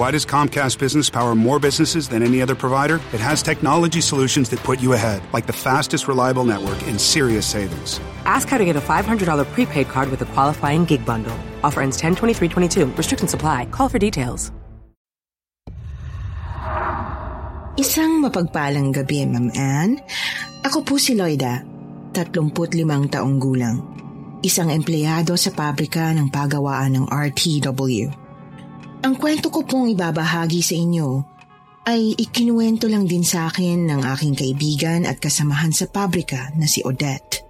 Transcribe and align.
Why 0.00 0.08
does 0.08 0.24
Comcast 0.24 0.80
Business 0.80 1.12
power 1.12 1.36
more 1.36 1.60
businesses 1.60 2.08
than 2.08 2.24
any 2.24 2.40
other 2.40 2.56
provider? 2.56 3.04
It 3.12 3.20
has 3.20 3.44
technology 3.44 4.00
solutions 4.00 4.48
that 4.48 4.64
put 4.64 4.80
you 4.80 4.96
ahead, 4.96 5.20
like 5.36 5.44
the 5.44 5.52
fastest 5.52 6.08
reliable 6.08 6.48
network 6.48 6.80
and 6.88 6.96
serious 6.96 7.44
savings. 7.44 8.00
Ask 8.24 8.48
how 8.48 8.56
to 8.56 8.64
get 8.64 8.80
a 8.80 8.84
$500 8.88 9.20
prepaid 9.52 9.92
card 9.92 10.08
with 10.08 10.24
a 10.24 10.28
qualifying 10.32 10.88
gig 10.88 11.04
bundle. 11.04 11.36
Offer 11.60 11.84
ends 11.84 12.00
10 12.00 12.16
23 12.16 12.48
22. 12.48 12.96
Restrictions 12.96 13.36
apply. 13.36 13.68
Call 13.76 13.92
for 13.92 14.00
details. 14.00 14.48
Isang 17.76 18.24
mapagpalang 18.24 18.96
gabi, 18.96 19.28
Ma'am 19.28 19.52
Anne. 19.52 20.00
Ako 20.64 20.80
po 20.80 20.96
si 20.96 21.12
Loida, 21.12 21.60
35 22.16 22.56
taong 23.12 23.36
gulang. 23.36 23.84
Isang 24.40 24.72
empleyado 24.72 25.36
sa 25.36 25.52
pabrika 25.52 26.08
ng 26.16 26.32
pagawaan 26.32 26.96
ng 26.96 27.04
RTW. 27.12 28.29
Ang 29.00 29.16
kwento 29.16 29.48
ko 29.48 29.64
pong 29.64 29.96
ibabahagi 29.96 30.60
sa 30.60 30.76
inyo 30.76 31.24
ay 31.88 32.20
ikinuwento 32.20 32.84
lang 32.84 33.08
din 33.08 33.24
sa 33.24 33.48
akin 33.48 33.88
ng 33.88 34.00
aking 34.04 34.36
kaibigan 34.36 35.08
at 35.08 35.16
kasamahan 35.16 35.72
sa 35.72 35.88
pabrika 35.88 36.52
na 36.60 36.68
si 36.68 36.84
Odette. 36.84 37.40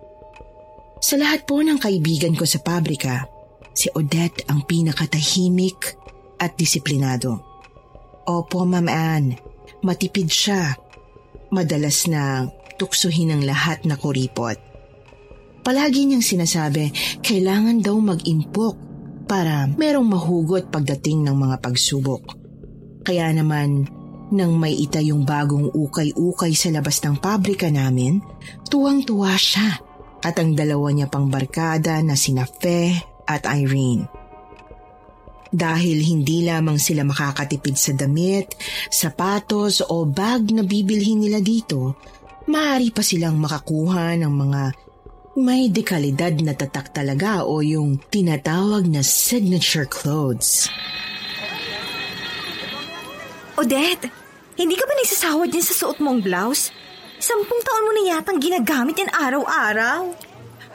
Sa 1.02 1.18
lahat 1.18 1.50
po 1.50 1.58
ng 1.58 1.82
kaibigan 1.82 2.38
ko 2.38 2.46
sa 2.46 2.62
pabrika, 2.62 3.26
si 3.74 3.90
Odette 3.90 4.46
ang 4.46 4.62
pinakatahimik 4.62 5.98
at 6.38 6.54
disiplinado. 6.54 7.42
Opo, 8.30 8.62
Ma'am 8.62 8.86
Anne, 8.86 9.34
matipid 9.82 10.30
siya. 10.30 10.78
Madalas 11.50 12.06
na 12.06 12.46
tuksuhin 12.78 13.34
ang 13.34 13.42
lahat 13.42 13.82
na 13.90 13.98
kuripot. 13.98 14.54
Palagi 15.66 16.06
niyang 16.06 16.22
sinasabi, 16.22 16.94
kailangan 17.26 17.82
daw 17.82 17.98
mag-impok 17.98 18.89
para 19.30 19.70
merong 19.70 20.10
mahugot 20.10 20.74
pagdating 20.74 21.22
ng 21.22 21.38
mga 21.38 21.62
pagsubok. 21.62 22.34
Kaya 23.06 23.30
naman, 23.30 23.86
nang 24.34 24.58
may 24.58 24.74
ita 24.74 24.98
yung 24.98 25.22
bagong 25.22 25.70
ukay-ukay 25.70 26.50
sa 26.58 26.74
labas 26.74 26.98
ng 27.06 27.22
pabrika 27.22 27.70
namin, 27.70 28.18
tuwang-tuwa 28.66 29.30
siya 29.38 29.78
at 30.26 30.34
ang 30.34 30.58
dalawa 30.58 30.90
niya 30.90 31.06
pang 31.06 31.30
barkada 31.30 32.02
na 32.02 32.18
sina 32.18 32.42
Fe 32.42 32.90
at 33.22 33.46
Irene. 33.46 34.10
Dahil 35.50 35.98
hindi 36.02 36.46
lamang 36.46 36.78
sila 36.78 37.06
makakatipid 37.06 37.74
sa 37.74 37.94
damit, 37.94 38.54
sapatos 38.90 39.82
o 39.82 40.06
bag 40.06 40.50
na 40.54 40.62
bibilhin 40.66 41.22
nila 41.22 41.38
dito, 41.42 41.98
maaari 42.50 42.94
pa 42.94 43.02
silang 43.02 43.38
makakuha 43.38 44.14
ng 44.18 44.30
mga 44.30 44.62
may 45.38 45.70
dekalidad 45.70 46.34
na 46.42 46.58
tatak 46.58 46.90
talaga 46.90 47.46
o 47.46 47.62
yung 47.62 48.02
tinatawag 48.10 48.90
na 48.90 49.06
signature 49.06 49.86
clothes. 49.86 50.66
Odette, 53.54 54.10
hindi 54.58 54.74
ka 54.74 54.84
ba 54.88 54.94
nagsasawad 54.98 55.48
din 55.52 55.62
sa 55.62 55.74
suot 55.76 56.02
mong 56.02 56.24
blouse? 56.24 56.74
Sampung 57.20 57.60
taon 57.62 57.84
mo 57.86 57.92
na 57.94 58.16
yatang 58.16 58.40
ginagamit 58.40 58.96
yan 58.96 59.12
araw-araw. 59.12 60.08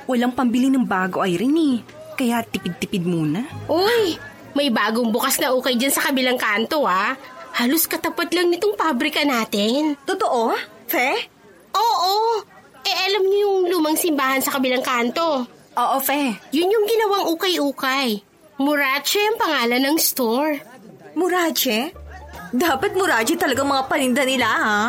Walang 0.06 0.38
pambili 0.38 0.70
ng 0.70 0.86
bago, 0.86 1.26
Irene 1.26 1.82
eh. 1.82 1.82
Kaya 2.16 2.46
tipid-tipid 2.46 3.04
muna. 3.04 3.44
Uy, 3.68 4.16
may 4.54 4.70
bagong 4.70 5.10
bukas 5.10 5.42
na 5.42 5.52
ukay 5.52 5.76
dyan 5.76 5.92
sa 5.92 6.06
kabilang 6.06 6.38
kanto 6.40 6.86
ah. 6.86 7.18
Halos 7.58 7.90
katapat 7.90 8.32
lang 8.32 8.54
nitong 8.54 8.78
pabrika 8.78 9.26
natin. 9.26 9.98
Totoo? 10.06 10.54
Fe? 10.86 11.28
Oo, 11.74 12.46
eh, 12.86 12.96
alam 13.10 13.24
niyo 13.26 13.40
yung 13.42 13.60
lumang 13.74 13.98
simbahan 13.98 14.40
sa 14.40 14.54
kabilang 14.54 14.86
kanto. 14.86 15.44
Oo, 15.76 15.98
Fe. 16.00 16.38
Yun 16.54 16.72
yung 16.72 16.86
ginawang 16.88 17.26
ukay-ukay. 17.36 18.22
Murache 18.62 19.20
ang 19.20 19.36
pangalan 19.36 19.82
ng 19.84 19.98
store. 20.00 20.62
Murache? 21.18 21.92
Dapat 22.56 22.96
Murache 22.96 23.36
talaga 23.36 23.66
mga 23.66 23.84
paninda 23.92 24.24
nila, 24.24 24.48
ha? 24.48 24.80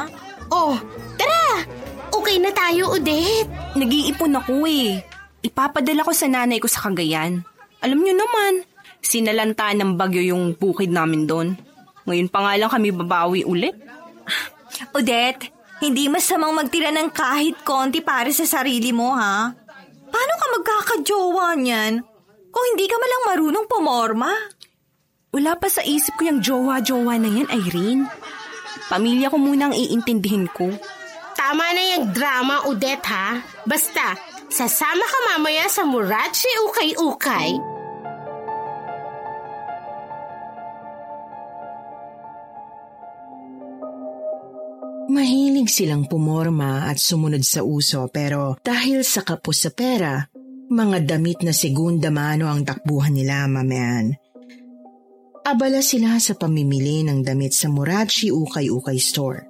Oh, 0.52 0.78
tara! 1.18 1.66
Okay 2.14 2.38
na 2.38 2.54
tayo, 2.54 2.94
Odette. 2.94 3.50
Nag-iipon 3.74 4.38
ako 4.38 4.62
eh. 4.70 5.02
Ipapadala 5.42 6.06
ko 6.06 6.12
sa 6.14 6.30
nanay 6.30 6.62
ko 6.62 6.70
sa 6.70 6.86
Cagayan. 6.86 7.42
Alam 7.82 7.98
niyo 8.02 8.14
naman, 8.14 8.62
sinalanta 9.02 9.74
ng 9.74 9.98
bagyo 9.98 10.22
yung 10.22 10.54
bukid 10.54 10.94
namin 10.94 11.26
doon. 11.26 11.58
Ngayon 12.06 12.30
pa 12.30 12.38
nga 12.46 12.52
lang 12.54 12.70
kami 12.70 12.94
babawi 12.94 13.42
ulit. 13.42 13.74
Odette, 14.94 15.50
hindi 15.81 16.09
masamang 16.09 16.56
magtira 16.56 16.88
ng 16.88 17.12
kahit 17.12 17.60
konti 17.60 18.00
para 18.00 18.32
sa 18.32 18.48
sarili 18.48 18.91
mo, 18.97 19.12
ha? 19.12 19.53
Paano 20.06 20.32
ka 20.41 20.47
magkakajowa 20.56 21.47
niyan 21.60 22.00
kung 22.48 22.64
hindi 22.72 22.87
ka 22.88 22.97
malang 22.97 23.25
marunong 23.28 23.66
pumorma? 23.69 24.32
Wala 25.36 25.53
pa 25.60 25.69
sa 25.69 25.84
isip 25.84 26.16
ko 26.16 26.32
yung 26.32 26.41
jowa-jowa 26.41 27.20
na 27.20 27.28
yan, 27.28 27.48
Irene. 27.53 28.09
Pamilya 28.88 29.28
ko 29.28 29.36
muna 29.36 29.69
ang 29.69 29.76
iintindihin 29.76 30.48
ko. 30.48 30.72
Tama 31.36 31.76
na 31.76 31.82
yung 31.92 32.16
drama, 32.16 32.65
Odette, 32.65 33.04
ha? 33.12 33.36
Basta, 33.69 34.16
sasama 34.48 35.04
ka 35.04 35.19
mamaya 35.36 35.69
sa 35.69 35.84
Murachi 35.84 36.48
Ukay-Ukay. 36.65 37.75
Mahilig 45.16 45.72
silang 45.72 46.04
pumorma 46.04 46.93
at 46.93 47.00
sumunod 47.00 47.41
sa 47.41 47.65
uso 47.65 48.04
pero 48.12 48.60
dahil 48.60 49.00
sa 49.00 49.25
kapos 49.25 49.65
sa 49.65 49.72
pera, 49.72 50.21
mga 50.69 51.09
damit 51.09 51.41
na 51.41 51.56
segunda 51.56 52.12
mano 52.12 52.53
ang 52.53 52.60
takbuhan 52.69 53.16
nila, 53.16 53.49
mamean. 53.49 54.12
Abala 55.41 55.81
sila 55.81 56.21
sa 56.21 56.37
pamimili 56.37 57.00
ng 57.00 57.25
damit 57.25 57.56
sa 57.56 57.72
Murachi 57.72 58.28
Ukay-Ukay 58.28 58.99
Store. 59.00 59.41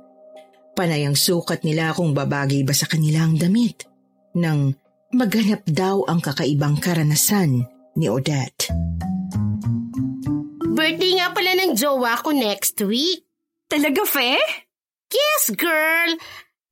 Panay 0.78 1.03
ang 1.03 1.19
sukat 1.19 1.66
nila 1.66 1.91
kung 1.98 2.15
babagay 2.15 2.62
ba 2.62 2.71
sa 2.71 2.87
kanilang 2.87 3.34
damit. 3.34 3.91
Nang 4.38 4.71
maganap 5.19 5.66
daw 5.66 6.06
ang 6.06 6.22
kakaibang 6.22 6.78
karanasan 6.78 7.66
ni 7.98 8.06
Odette. 8.06 8.71
Birthday 10.62 11.12
nga 11.19 11.34
pala 11.34 11.59
ng 11.59 11.75
jowa 11.75 12.22
ko 12.22 12.31
next 12.31 12.78
week. 12.87 13.27
Talaga, 13.66 14.06
Fe? 14.06 14.38
Yes, 15.10 15.54
girl! 15.54 16.10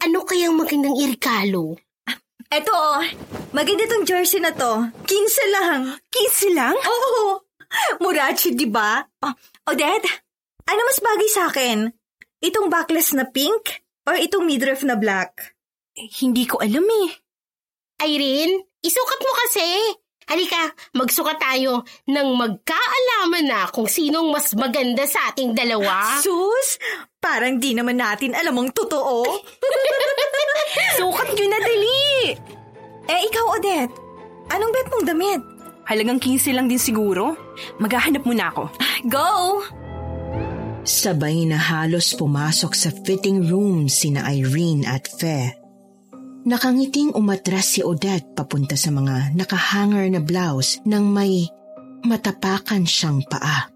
Ano 0.03 0.27
kayang 0.27 0.59
magandang 0.59 0.99
irikalo? 0.99 1.79
Eto, 2.51 2.75
oh. 2.75 3.03
Maganda 3.55 3.87
tong 3.87 4.07
jersey 4.07 4.43
na 4.43 4.51
to. 4.51 4.91
15 5.07 5.55
lang. 5.55 5.81
15 6.11 6.55
lang? 6.55 6.75
Oo. 6.75 7.43
Murachi, 8.03 8.55
di 8.55 8.67
ba? 8.71 9.03
Oh, 9.23 9.35
Odette, 9.71 10.07
ano 10.67 10.81
mas 10.87 11.01
bagay 11.03 11.29
sa 11.31 11.51
akin? 11.51 11.91
Itong 12.43 12.71
backless 12.71 13.17
na 13.17 13.27
pink 13.27 13.83
or 14.07 14.15
itong 14.19 14.47
midriff 14.47 14.87
na 14.87 14.95
black? 14.95 15.55
Eh, 15.95 16.11
hindi 16.23 16.47
ko 16.47 16.59
alam 16.63 16.85
eh. 16.85 17.11
Irene, 18.03 18.71
isukat 18.83 19.21
mo 19.23 19.33
kasi. 19.47 19.67
Halika, 20.25 20.73
magsukat 20.97 21.37
tayo 21.37 21.85
nang 22.09 22.33
magkaalaman 22.33 23.45
na 23.45 23.69
kung 23.69 23.85
sinong 23.85 24.33
mas 24.33 24.57
maganda 24.57 25.05
sa 25.05 25.33
ating 25.33 25.53
dalawa. 25.53 26.21
Sus, 26.25 26.81
parang 27.21 27.61
di 27.61 27.77
naman 27.77 28.01
natin 28.01 28.33
alam 28.33 28.57
ang 28.57 28.73
totoo. 28.73 29.25
Sukat 30.99 31.29
nyo 31.37 31.47
na 31.49 31.61
dali! 31.61 32.33
Eh, 33.05 33.21
ikaw, 33.29 33.61
Odette, 33.61 33.95
anong 34.49 34.73
bet 34.73 34.89
mong 34.89 35.07
damit? 35.07 35.41
Halagang 35.85 36.17
15 36.17 36.57
lang 36.57 36.67
din 36.73 36.81
siguro. 36.81 37.37
Maghahanap 37.77 38.25
muna 38.25 38.49
ako. 38.49 38.73
Go! 39.05 39.29
Sabay 40.85 41.49
na 41.49 41.57
halos 41.61 42.17
pumasok 42.17 42.73
sa 42.77 42.89
fitting 42.93 43.45
room 43.49 43.89
sina 43.89 44.25
Irene 44.33 44.89
at 44.89 45.05
Fe. 45.09 45.64
Nakangiting 46.45 47.17
umatras 47.17 47.73
si 47.73 47.81
Odette 47.81 48.37
papunta 48.37 48.77
sa 48.77 48.93
mga 48.93 49.33
nakahanger 49.33 50.05
na 50.13 50.21
blouse 50.21 50.85
nang 50.85 51.09
may 51.09 51.49
matapakan 52.05 52.85
siyang 52.85 53.25
paa. 53.25 53.73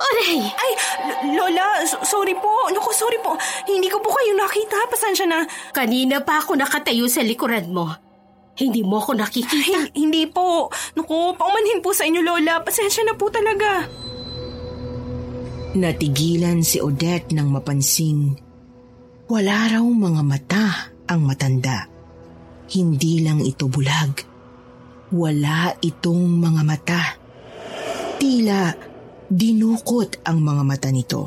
Aray! 0.00 0.40
Ay, 0.48 0.72
Lola, 1.36 1.84
sorry 1.84 2.32
po. 2.40 2.72
Naku, 2.72 2.90
sorry 2.96 3.20
po. 3.20 3.36
Hindi 3.68 3.92
ko 3.92 4.00
po 4.00 4.16
kayo 4.16 4.32
nakita. 4.32 4.88
Pasensya 4.88 5.28
na. 5.28 5.44
Kanina 5.76 6.24
pa 6.24 6.40
ako 6.40 6.56
nakatayo 6.56 7.04
sa 7.06 7.20
likuran 7.20 7.68
mo. 7.68 7.92
Hindi 8.56 8.80
mo 8.80 9.04
ako 9.04 9.20
nakikita. 9.20 9.52
Ay, 9.76 9.92
hindi 9.92 10.24
po. 10.32 10.72
Naku, 10.96 11.36
paumanhin 11.36 11.84
po 11.84 11.92
sa 11.92 12.08
inyo, 12.08 12.24
Lola. 12.24 12.64
Pasensya 12.64 13.04
na 13.04 13.12
po 13.12 13.28
talaga. 13.28 13.84
Natigilan 15.76 16.64
si 16.64 16.80
Odette 16.80 17.36
nang 17.36 17.52
mapansing 17.52 18.52
wala 19.32 19.64
raw 19.72 19.80
mga 19.80 20.22
mata 20.28 20.91
ang 21.12 21.28
matanda. 21.28 21.86
Hindi 22.72 23.20
lang 23.20 23.44
ito 23.44 23.68
bulag. 23.68 24.24
Wala 25.12 25.76
itong 25.76 26.24
mga 26.40 26.62
mata. 26.64 27.02
Tila 28.16 28.72
dinukot 29.28 30.24
ang 30.24 30.40
mga 30.40 30.62
mata 30.64 30.88
nito. 30.88 31.22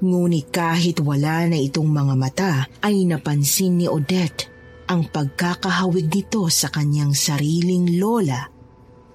Ngunit 0.00 0.48
kahit 0.50 0.98
wala 1.04 1.46
na 1.46 1.58
itong 1.60 1.86
mga 1.86 2.14
mata 2.18 2.52
ay 2.82 3.04
napansin 3.06 3.78
ni 3.78 3.86
Odette 3.86 4.50
ang 4.90 5.06
pagkakahawig 5.06 6.10
nito 6.10 6.50
sa 6.50 6.66
kanyang 6.66 7.14
sariling 7.14 8.00
lola 8.00 8.50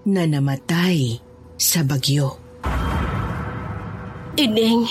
na 0.07 0.23
namatay 0.23 1.19
sa 1.59 1.83
bagyo. 1.83 2.39
Ining. 4.35 4.83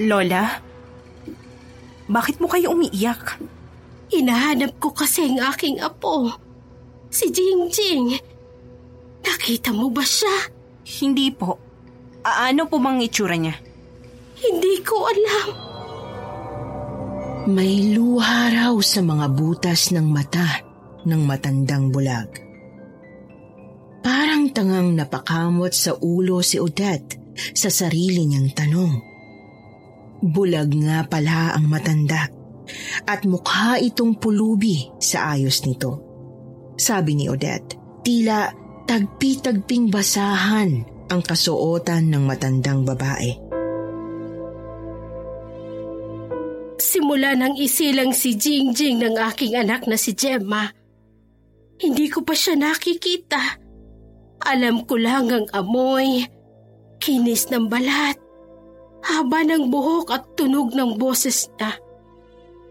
Lola, 0.00 0.63
bakit 2.08 2.36
mo 2.40 2.46
kayo 2.50 2.76
umiiyak? 2.76 3.40
Hinahanap 4.12 4.76
ko 4.76 4.92
kasi 4.92 5.32
ang 5.32 5.40
aking 5.54 5.80
apo. 5.80 6.28
Si 7.08 7.32
Jingjing. 7.32 8.20
Nakita 9.24 9.72
mo 9.72 9.88
ba 9.88 10.04
siya? 10.04 10.52
Hindi 10.84 11.32
po. 11.32 11.56
Ano 12.24 12.68
po 12.68 12.76
bang 12.80 13.00
itsura 13.00 13.36
niya? 13.36 13.56
Hindi 14.36 14.74
ko 14.84 15.08
alam. 15.08 15.48
May 17.48 17.92
luha 17.92 18.52
raw 18.52 18.74
sa 18.80 19.04
mga 19.04 19.26
butas 19.36 19.92
ng 19.92 20.08
mata 20.08 20.64
ng 21.04 21.22
matandang 21.24 21.92
bulag. 21.92 22.28
Parang 24.04 24.52
tangang 24.52 24.96
napakamot 24.96 25.72
sa 25.72 25.96
ulo 25.96 26.40
si 26.40 26.60
Odette 26.60 27.36
sa 27.56 27.68
sarili 27.68 28.24
niyang 28.28 28.52
tanong. 28.52 29.13
Bulag 30.24 30.72
nga 30.72 31.04
pala 31.04 31.52
ang 31.52 31.68
matanda 31.68 32.24
at 33.04 33.28
mukha 33.28 33.76
itong 33.76 34.16
pulubi 34.16 34.88
sa 34.96 35.36
ayos 35.36 35.68
nito. 35.68 36.00
Sabi 36.80 37.12
ni 37.12 37.28
Odette, 37.28 37.76
tila 38.00 38.48
tagpi-tagping 38.88 39.92
basahan 39.92 40.70
ang 41.12 41.20
kasuotan 41.20 42.08
ng 42.08 42.24
matandang 42.24 42.88
babae. 42.88 43.36
Simula 46.80 47.36
nang 47.36 47.60
isilang 47.60 48.16
si 48.16 48.32
Jingjing 48.32 49.04
ng 49.04 49.16
aking 49.28 49.60
anak 49.60 49.84
na 49.84 50.00
si 50.00 50.16
Gemma, 50.16 50.72
hindi 51.84 52.08
ko 52.08 52.24
pa 52.24 52.32
siya 52.32 52.56
nakikita. 52.56 53.60
Alam 54.40 54.88
ko 54.88 54.96
lang 54.96 55.28
ang 55.28 55.46
amoy, 55.52 56.24
kinis 56.96 57.52
ng 57.52 57.68
balat, 57.68 58.23
haba 59.04 59.44
ng 59.44 59.68
buhok 59.68 60.08
at 60.10 60.24
tunog 60.32 60.72
ng 60.72 60.96
boses 60.96 61.52
niya. 61.60 61.76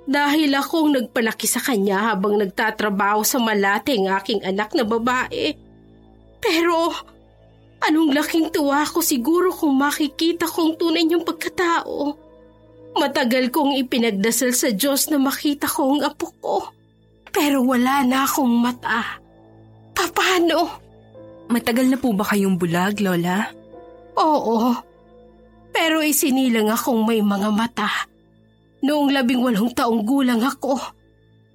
Dahil 0.04 0.52
akong 0.52 0.92
nagpalaki 0.92 1.48
sa 1.48 1.64
kanya 1.64 2.12
habang 2.12 2.36
nagtatrabaho 2.36 3.24
sa 3.24 3.40
malate 3.40 3.96
ang 3.96 4.12
aking 4.20 4.44
anak 4.44 4.76
na 4.76 4.84
babae. 4.84 5.56
Pero 6.44 6.92
anong 7.88 8.12
laking 8.12 8.52
tuwa 8.52 8.84
ko 8.84 9.00
siguro 9.00 9.56
kung 9.56 9.80
makikita 9.80 10.44
kong 10.44 10.76
tunay 10.76 11.08
niyong 11.08 11.24
pagkatao. 11.24 12.20
Matagal 13.00 13.48
kong 13.48 13.80
ipinagdasal 13.80 14.52
sa 14.52 14.70
Diyos 14.76 15.08
na 15.08 15.18
makita 15.18 15.72
ko 15.72 15.96
ang 15.96 16.02
apo 16.04 16.28
ko. 16.44 16.58
Pero 17.32 17.64
wala 17.64 18.04
na 18.04 18.28
akong 18.28 18.52
mata. 18.52 19.24
Paano? 19.96 20.84
Matagal 21.50 21.90
na 21.90 21.98
po 21.98 22.14
ba 22.14 22.28
kayong 22.28 22.60
bulag, 22.60 23.02
Lola? 23.02 23.50
Oo. 24.20 24.93
Pero 25.74 26.06
isinilang 26.06 26.70
akong 26.70 27.02
may 27.04 27.20
mga 27.20 27.50
mata. 27.50 27.90
Noong 28.86 29.10
labing 29.10 29.42
walong 29.42 29.74
taong 29.74 30.06
gulang 30.06 30.46
ako, 30.46 30.78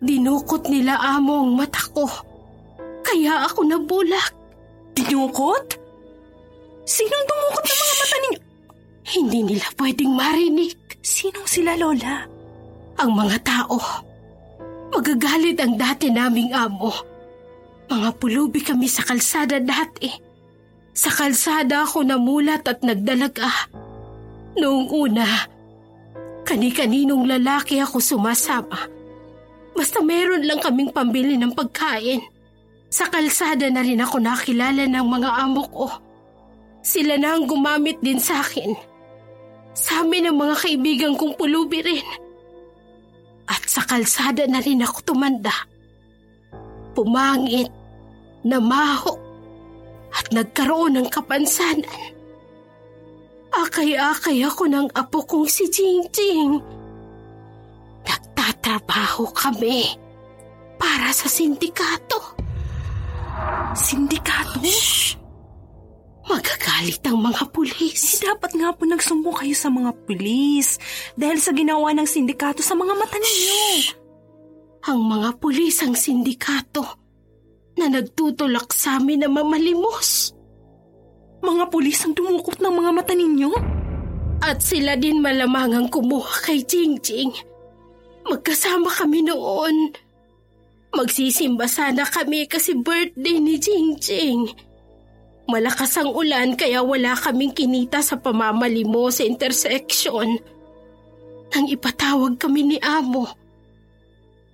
dinukot 0.02 0.66
nila 0.66 0.98
amo 0.98 1.46
ang 1.46 1.54
mata 1.54 1.80
ko. 1.94 2.04
Kaya 3.06 3.46
ako 3.46 3.64
nabulak. 3.64 4.34
Dinukot? 4.92 5.78
Sinong 6.82 7.24
dumukot 7.24 7.62
ng 7.62 7.78
mga 7.78 7.94
mata 7.94 8.16
ninyo? 8.18 8.40
Hindi 9.08 9.40
nila 9.54 9.66
pwedeng 9.78 10.12
marinig. 10.12 10.76
Sinong 11.00 11.48
sila, 11.48 11.78
Lola? 11.78 12.26
Ang 12.98 13.10
mga 13.14 13.38
tao. 13.40 13.78
Magagalit 14.92 15.56
ang 15.62 15.78
dati 15.78 16.12
naming 16.12 16.52
amo. 16.52 16.92
Mga 17.88 18.10
pulubi 18.20 18.60
kami 18.60 18.84
sa 18.84 19.04
kalsada 19.06 19.62
dati. 19.62 20.10
Sa 20.92 21.08
kalsada 21.08 21.88
ako 21.88 22.04
namulat 22.04 22.66
at 22.68 22.84
nagdalaga. 22.84 23.48
Noong 24.58 24.90
una, 24.90 25.46
kani-kaninong 26.42 27.30
lalaki 27.30 27.78
ako 27.78 28.02
sumasama. 28.02 28.90
Basta 29.70 30.02
meron 30.02 30.42
lang 30.42 30.58
kaming 30.58 30.90
pambili 30.90 31.38
ng 31.38 31.54
pagkain. 31.54 32.18
Sa 32.90 33.06
kalsada 33.06 33.70
na 33.70 33.86
rin 33.86 34.02
ako 34.02 34.18
nakilala 34.18 34.90
ng 34.90 35.06
mga 35.06 35.30
amo 35.46 35.62
ko. 35.70 35.86
Sila 36.82 37.14
na 37.14 37.38
ang 37.38 37.46
gumamit 37.46 38.02
din 38.02 38.18
sa 38.18 38.42
akin. 38.42 38.74
Sa 39.78 40.02
amin 40.02 40.26
ang 40.26 40.42
mga 40.42 40.58
kaibigan 40.58 41.14
kong 41.14 41.38
pulubi 41.38 41.78
rin. 41.78 42.08
At 43.46 43.62
sa 43.70 43.86
kalsada 43.86 44.42
na 44.50 44.58
rin 44.58 44.82
ako 44.82 45.14
tumanda. 45.14 45.54
Pumangit, 46.98 47.70
namaho, 48.42 49.14
at 50.10 50.34
nagkaroon 50.34 50.98
ng 50.98 51.06
kapansanan. 51.06 52.17
Akay-akay 53.48 54.44
ako 54.44 54.68
ng 54.68 54.86
apo 54.92 55.24
kong 55.24 55.48
si 55.48 55.66
Jingjing. 55.72 56.60
Nagtatrabaho 58.04 59.32
kami 59.32 59.96
para 60.76 61.10
sa 61.10 61.26
sindikato. 61.26 62.36
Sindikato? 63.72 64.60
Shh! 64.64 65.18
Magagalit 66.28 67.00
ang 67.08 67.24
mga 67.24 67.48
pulis. 67.48 68.20
Eh, 68.20 68.28
dapat 68.28 68.52
nga 68.52 68.68
po 68.76 68.84
nagsumbong 68.84 69.36
kayo 69.42 69.56
sa 69.56 69.72
mga 69.72 69.96
pulis 70.04 70.76
dahil 71.16 71.40
sa 71.40 71.56
ginawa 71.56 71.96
ng 71.96 72.04
sindikato 72.04 72.60
sa 72.60 72.76
mga 72.76 72.92
mata 72.92 73.16
ninyo. 73.16 73.96
Ang 74.92 75.00
mga 75.08 75.40
pulis 75.40 75.80
ang 75.80 75.96
sindikato 75.96 76.84
na 77.80 77.88
nagtutulak 77.88 78.68
sa 78.76 79.00
amin 79.00 79.24
na 79.24 79.28
mamalimos. 79.32 80.36
Mga 81.38 81.64
pulis 81.70 82.02
ang 82.02 82.14
dumukot 82.18 82.58
ng 82.58 82.74
mga 82.74 82.90
mata 82.90 83.14
ninyo? 83.14 83.50
At 84.42 84.62
sila 84.62 84.94
din 84.94 85.22
malamang 85.22 85.74
ang 85.74 85.86
kumuha 85.90 86.46
kay 86.46 86.62
Jingjing. 86.62 87.34
Magkasama 88.26 88.90
kami 88.90 89.26
noon. 89.26 89.94
Magsisimba 90.94 91.70
sana 91.70 92.06
kami 92.06 92.46
kasi 92.50 92.74
birthday 92.78 93.38
ni 93.38 93.58
Jingjing. 93.58 94.50
Malakas 95.48 95.96
ang 95.96 96.12
ulan 96.12 96.54
kaya 96.54 96.84
wala 96.84 97.16
kaming 97.16 97.56
kinita 97.56 98.04
sa 98.04 98.20
pamamalimo 98.20 99.08
sa 99.08 99.24
intersection. 99.24 100.36
Nang 101.48 101.66
ipatawag 101.66 102.36
kami 102.36 102.76
ni 102.76 102.78
Amo. 102.84 103.24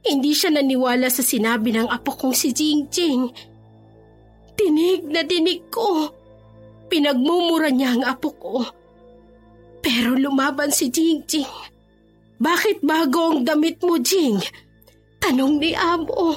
Hindi 0.04 0.36
siya 0.36 0.54
naniwala 0.54 1.10
sa 1.10 1.24
sinabi 1.24 1.74
ng 1.74 1.90
apo 1.90 2.14
kong 2.14 2.36
si 2.36 2.54
Jingjing. 2.54 3.26
Tinig 4.54 5.02
na 5.10 5.26
dinig 5.26 5.66
ko. 5.72 6.14
Pinagmumura 6.88 7.68
niya 7.72 7.96
ang 7.96 8.04
apo 8.04 8.30
ko. 8.36 8.62
Pero 9.84 10.16
lumaban 10.16 10.72
si 10.72 10.88
Jingjing. 10.88 11.74
Bakit 12.40 12.82
bago 12.82 13.34
ang 13.34 13.40
damit 13.46 13.78
mo, 13.84 14.00
Jing? 14.00 14.40
Tanong 15.22 15.60
ni 15.60 15.72
Amo. 15.72 16.34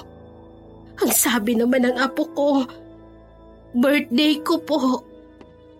Ang 0.97 1.11
sabi 1.13 1.57
naman 1.57 1.83
ng 1.83 1.97
apo 1.99 2.23
ko, 2.31 2.49
birthday 3.75 4.39
ko 4.41 4.61
po. 4.63 5.03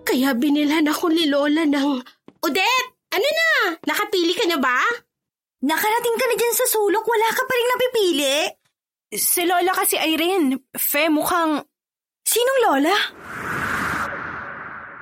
Kaya 0.07 0.31
binilhan 0.35 0.87
ako 0.87 1.11
ni 1.11 1.27
Lola 1.27 1.67
ng... 1.67 1.91
Odette! 2.43 2.89
Ano 3.11 3.27
na? 3.27 3.49
Nakapili 3.87 4.35
ka 4.35 4.45
na 4.47 4.59
ba? 4.59 4.79
Nakarating 5.63 6.17
ka 6.19 6.25
na 6.27 6.35
dyan 6.37 6.55
sa 6.55 6.65
sulok, 6.69 7.03
wala 7.07 7.27
ka 7.33 7.43
pa 7.43 7.53
rin 7.55 7.67
napipili. 7.71 8.37
Si 9.15 9.41
Lola 9.47 9.71
kasi 9.73 9.95
Irene, 9.97 10.69
Fe 10.75 11.07
mukhang... 11.07 11.63
Sinong 12.27 12.59
Lola? 12.67 12.95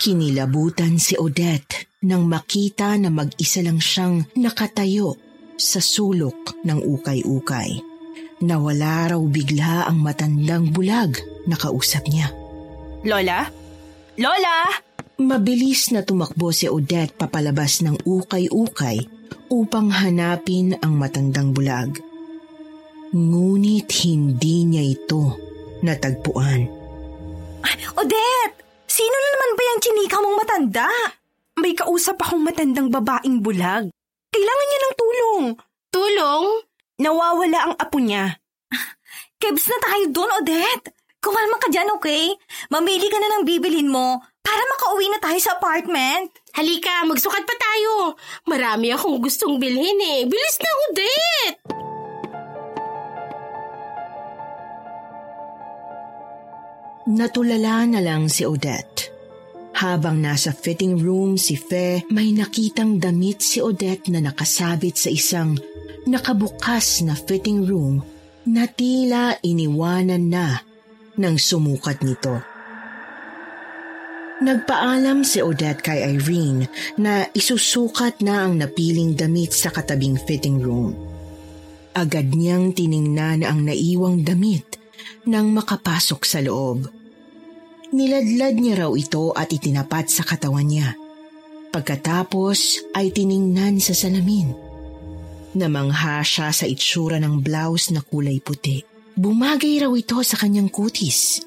Kinilabutan 0.06 1.02
si 1.02 1.18
Odette 1.18 1.98
nang 2.06 2.30
makita 2.30 2.94
na 2.94 3.10
mag-isa 3.10 3.66
lang 3.66 3.82
siyang 3.82 4.22
nakatayo 4.38 5.18
sa 5.58 5.82
sulok 5.82 6.62
ng 6.62 6.78
ukay-ukay. 6.78 7.82
Nawala 8.46 9.10
raw 9.10 9.22
bigla 9.26 9.90
ang 9.90 10.06
matandang 10.06 10.70
bulag 10.70 11.18
na 11.50 11.58
kausap 11.58 12.06
niya. 12.06 12.30
Lola? 13.02 13.50
Lola! 14.22 14.78
Mabilis 15.26 15.90
na 15.90 16.06
tumakbo 16.06 16.54
si 16.54 16.70
Odette 16.70 17.18
papalabas 17.18 17.82
ng 17.82 18.06
ukay-ukay 18.06 19.10
upang 19.50 19.90
hanapin 19.90 20.78
ang 20.86 21.02
matandang 21.02 21.50
bulag. 21.50 21.98
Ngunit 23.10 23.90
hindi 24.06 24.70
niya 24.70 24.86
ito 24.86 25.34
natagpuan. 25.82 26.70
Odette! 27.98 28.55
Sino 28.96 29.12
na 29.12 29.30
naman 29.36 29.52
ba 29.60 29.64
yung 29.68 29.82
chinika 29.84 30.18
mong 30.24 30.38
matanda? 30.40 30.88
May 31.60 31.76
kausap 31.76 32.16
akong 32.16 32.40
matandang 32.48 32.88
babaeng 32.88 33.44
bulag. 33.44 33.92
Kailangan 34.32 34.68
niya 34.72 34.80
ng 34.80 34.96
tulong. 34.96 35.44
Tulong? 35.92 36.46
Nawawala 37.04 37.60
ang 37.60 37.74
apo 37.76 38.00
niya. 38.00 38.40
Kebs 39.44 39.68
na 39.68 39.78
tayo 39.84 40.04
doon, 40.16 40.32
Odette. 40.40 40.96
Kumalma 41.20 41.60
ka 41.60 41.68
dyan, 41.68 41.92
okay? 42.00 42.40
Mamili 42.72 43.12
ka 43.12 43.20
na 43.20 43.36
ng 43.36 43.44
bibilhin 43.44 43.92
mo 43.92 44.24
para 44.40 44.64
makauwi 44.64 45.12
na 45.12 45.20
tayo 45.20 45.40
sa 45.44 45.60
apartment. 45.60 46.32
Halika, 46.56 47.04
magsukat 47.04 47.44
pa 47.44 47.56
tayo. 47.60 48.16
Marami 48.48 48.96
akong 48.96 49.20
gustong 49.20 49.60
bilhin 49.60 50.00
eh. 50.00 50.24
Bilis 50.24 50.56
na, 50.64 50.72
Odette! 50.72 51.65
Natulala 57.06 57.86
na 57.86 58.02
lang 58.02 58.26
si 58.26 58.50
Odette. 58.50 59.14
Habang 59.78 60.26
nasa 60.26 60.50
fitting 60.50 60.98
room 60.98 61.38
si 61.38 61.54
Fe, 61.54 62.02
may 62.10 62.34
nakitang 62.34 62.98
damit 62.98 63.46
si 63.46 63.62
Odette 63.62 64.10
na 64.10 64.26
nakasabit 64.26 64.98
sa 64.98 65.14
isang 65.14 65.54
nakabukas 66.10 67.06
na 67.06 67.14
fitting 67.14 67.62
room 67.62 68.02
na 68.50 68.66
tila 68.66 69.38
iniwanan 69.38 70.34
na 70.34 70.58
ng 71.14 71.36
sumukat 71.38 72.02
nito. 72.02 72.42
Nagpaalam 74.42 75.22
si 75.22 75.46
Odette 75.46 75.86
kay 75.86 76.10
Irene 76.10 76.74
na 76.98 77.30
isusukat 77.30 78.26
na 78.26 78.50
ang 78.50 78.58
napiling 78.58 79.14
damit 79.14 79.54
sa 79.54 79.70
katabing 79.70 80.18
fitting 80.18 80.58
room. 80.58 80.98
Agad 81.94 82.34
niyang 82.34 82.74
tiningnan 82.74 83.46
ang 83.46 83.62
naiwang 83.62 84.26
damit 84.26 84.82
nang 85.26 85.54
makapasok 85.54 86.22
sa 86.22 86.40
loob. 86.42 86.95
Niladlad 87.94 88.56
niya 88.58 88.88
raw 88.88 88.92
ito 88.98 89.30
at 89.36 89.54
itinapat 89.54 90.10
sa 90.10 90.26
katawan 90.26 90.66
niya. 90.66 90.98
Pagkatapos 91.70 92.90
ay 92.96 93.12
tiningnan 93.12 93.84
sa 93.84 93.92
salamin. 93.92 94.56
Namangha 95.56 96.24
siya 96.24 96.50
sa 96.56 96.66
itsura 96.66 97.20
ng 97.20 97.44
blouse 97.44 97.92
na 97.92 98.02
kulay 98.02 98.40
puti. 98.40 98.82
Bumagay 99.16 99.84
raw 99.84 99.92
ito 99.96 100.20
sa 100.24 100.36
kanyang 100.40 100.72
kutis. 100.72 101.44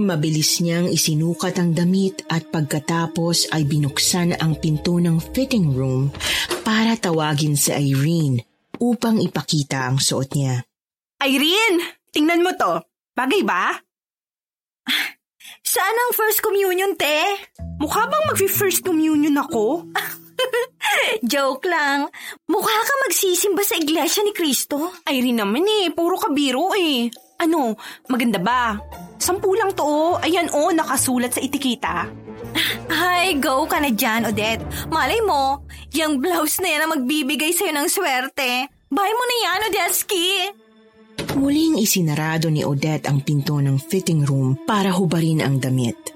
Mabilis 0.00 0.60
niyang 0.64 0.88
isinukat 0.88 1.60
ang 1.60 1.76
damit 1.76 2.24
at 2.32 2.48
pagkatapos 2.48 3.52
ay 3.52 3.68
binuksan 3.68 4.40
ang 4.40 4.56
pinto 4.56 4.96
ng 4.96 5.20
fitting 5.20 5.72
room 5.76 6.08
para 6.64 6.96
tawagin 6.96 7.60
si 7.60 7.76
Irene 7.76 8.40
upang 8.80 9.20
ipakita 9.20 9.92
ang 9.92 10.00
suot 10.00 10.32
niya. 10.32 10.64
Irene, 11.22 12.02
tingnan 12.08 12.40
mo 12.40 12.56
to. 12.56 12.82
Bagay 13.12 13.44
ba? 13.44 13.76
Saan 15.72 15.96
ang 15.96 16.12
first 16.12 16.44
communion, 16.44 16.92
te? 16.98 17.48
Mukha 17.80 18.04
bang 18.04 18.24
mag-first 18.28 18.84
communion 18.84 19.34
ako? 19.40 19.88
Joke 21.32 21.64
lang. 21.64 22.10
Mukha 22.50 22.76
ka 22.76 22.94
magsisimba 23.08 23.64
sa 23.64 23.80
iglesia 23.80 24.20
ni 24.22 24.36
Kristo. 24.36 24.92
Irene 25.08 25.40
naman 25.40 25.64
eh, 25.64 25.88
puro 25.94 26.20
kabiro 26.20 26.76
eh. 26.76 27.08
Ano, 27.42 27.74
maganda 28.06 28.38
ba? 28.38 28.78
Sampu 29.18 29.54
lang 29.58 29.74
to 29.74 29.82
oh. 29.82 30.12
Ayan 30.22 30.50
oh, 30.54 30.70
nakasulat 30.70 31.34
sa 31.34 31.42
etiketa. 31.42 32.06
Ay, 32.92 33.40
go 33.40 33.64
ka 33.64 33.80
na 33.80 33.90
dyan, 33.90 34.28
Odette. 34.28 34.62
Malay 34.92 35.24
mo, 35.24 35.64
yung 35.96 36.20
blouse 36.20 36.60
na 36.60 36.68
yan 36.68 36.82
ang 36.84 36.92
magbibigay 37.00 37.50
sa'yo 37.54 37.72
ng 37.72 37.88
swerte. 37.88 38.68
Buy 38.92 39.10
mo 39.10 39.24
na 39.24 39.36
yan, 39.48 39.66
Odeski. 39.72 40.26
Muling 41.32 41.80
isinarado 41.80 42.52
ni 42.52 42.60
Odette 42.62 43.08
ang 43.08 43.24
pinto 43.24 43.56
ng 43.56 43.80
fitting 43.80 44.22
room 44.22 44.56
para 44.68 44.92
hubarin 44.92 45.40
ang 45.40 45.56
damit. 45.58 46.12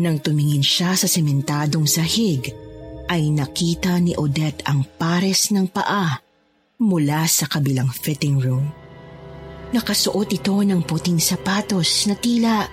Nang 0.00 0.20
tumingin 0.20 0.64
siya 0.64 0.96
sa 0.96 1.08
sementadong 1.08 1.84
sahig, 1.84 2.52
ay 3.08 3.28
nakita 3.28 4.00
ni 4.00 4.16
Odette 4.16 4.64
ang 4.64 4.84
pares 4.84 5.52
ng 5.52 5.68
paa 5.68 6.16
mula 6.80 7.28
sa 7.28 7.44
kabilang 7.48 7.92
fitting 7.92 8.40
room. 8.40 8.64
Nakasuot 9.72 10.28
ito 10.32 10.56
ng 10.60 10.84
puting 10.84 11.16
sapatos 11.16 12.08
na 12.08 12.16
tila 12.16 12.64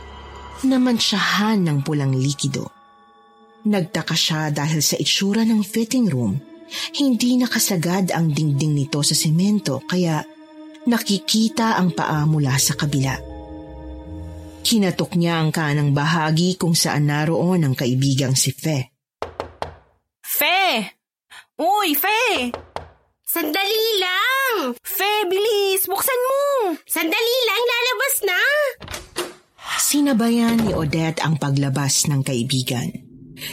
namansyahan 0.63 1.63
ng 1.63 1.77
pulang 1.83 2.11
likido. 2.11 2.67
Nagtaka 3.67 4.15
siya 4.15 4.51
dahil 4.51 4.79
sa 4.83 4.95
itsura 4.99 5.43
ng 5.43 5.63
fitting 5.63 6.07
room, 6.11 6.39
hindi 6.99 7.39
nakasagad 7.39 8.11
ang 8.15 8.31
dingding 8.31 8.75
nito 8.75 9.03
sa 9.03 9.15
semento 9.15 9.83
kaya 9.83 10.23
nakikita 10.87 11.75
ang 11.75 11.91
paa 11.91 12.23
mula 12.23 12.55
sa 12.55 12.77
kabila. 12.77 13.17
Kinatok 14.63 15.17
niya 15.17 15.41
ang 15.41 15.49
kanang 15.49 15.97
bahagi 15.97 16.53
kung 16.59 16.77
saan 16.77 17.09
naroon 17.09 17.65
ang 17.65 17.73
kaibigang 17.73 18.37
si 18.37 18.53
Fe. 18.53 18.93
Fe! 20.21 20.85
Uy, 21.57 21.97
Fe! 21.97 22.53
Sandali 23.25 23.85
lang! 23.97 24.77
Fe, 24.79 25.25
bilis! 25.25 25.89
Buksan 25.89 26.21
mo! 26.21 26.43
Sandali 26.85 27.37
lang, 27.49 27.63
lalabas 27.65 28.15
na! 28.25 28.41
Sinabayan 29.81 30.69
ni 30.69 30.71
Odette 30.77 31.25
ang 31.25 31.41
paglabas 31.41 32.05
ng 32.05 32.21
kaibigan. 32.21 32.93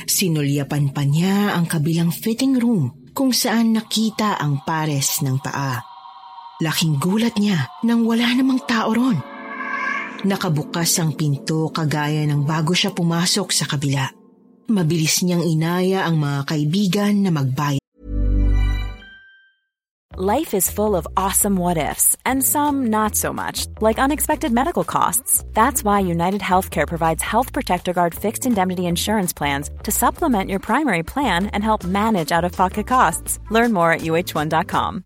Sinulyapan 0.05 0.93
pa 0.93 1.07
niya 1.07 1.57
ang 1.57 1.65
kabilang 1.65 2.13
fitting 2.13 2.61
room 2.61 3.09
kung 3.17 3.33
saan 3.33 3.73
nakita 3.73 4.37
ang 4.37 4.61
pares 4.69 5.25
ng 5.25 5.41
paa. 5.41 5.96
Laking 6.57 6.97
gulat 6.97 7.37
niya 7.37 7.69
nang 7.85 8.09
wala 8.09 8.33
namang 8.33 8.65
tao 8.65 8.89
ron. 8.97 9.21
Nakabukas 10.25 10.97
ang 10.97 11.13
pinto 11.13 11.69
kagaya 11.69 12.25
ng 12.25 12.49
bago 12.49 12.73
siya 12.73 12.97
pumasok 12.97 13.53
sa 13.53 13.69
kabila. 13.69 14.09
Mabilis 14.73 15.21
niyang 15.21 15.45
inaya 15.45 16.09
ang 16.09 16.17
mga 16.17 16.41
kaibigan 16.49 17.15
na 17.21 17.31
magbayad. 17.31 17.85
Life 20.17 20.57
is 20.57 20.73
full 20.73 20.97
of 20.97 21.07
awesome 21.13 21.61
what 21.61 21.77
ifs, 21.77 22.17
and 22.25 22.41
some 22.41 22.89
not 22.89 23.13
so 23.13 23.37
much, 23.37 23.69
like 23.85 24.01
unexpected 24.01 24.49
medical 24.49 24.83
costs. 24.83 25.45
That's 25.53 25.85
why 25.85 26.01
United 26.01 26.41
Healthcare 26.41 26.89
provides 26.89 27.21
Health 27.21 27.53
Protector 27.53 27.93
Guard 27.93 28.17
fixed 28.17 28.49
indemnity 28.49 28.89
insurance 28.89 29.37
plans 29.37 29.69
to 29.85 29.93
supplement 29.93 30.49
your 30.49 30.59
primary 30.59 31.05
plan 31.05 31.53
and 31.53 31.61
help 31.61 31.85
manage 31.85 32.33
out 32.33 32.49
of 32.49 32.57
pocket 32.57 32.89
costs. 32.89 33.39
Learn 33.53 33.77
more 33.77 33.93
at 33.93 34.01
uh1.com. 34.01 35.06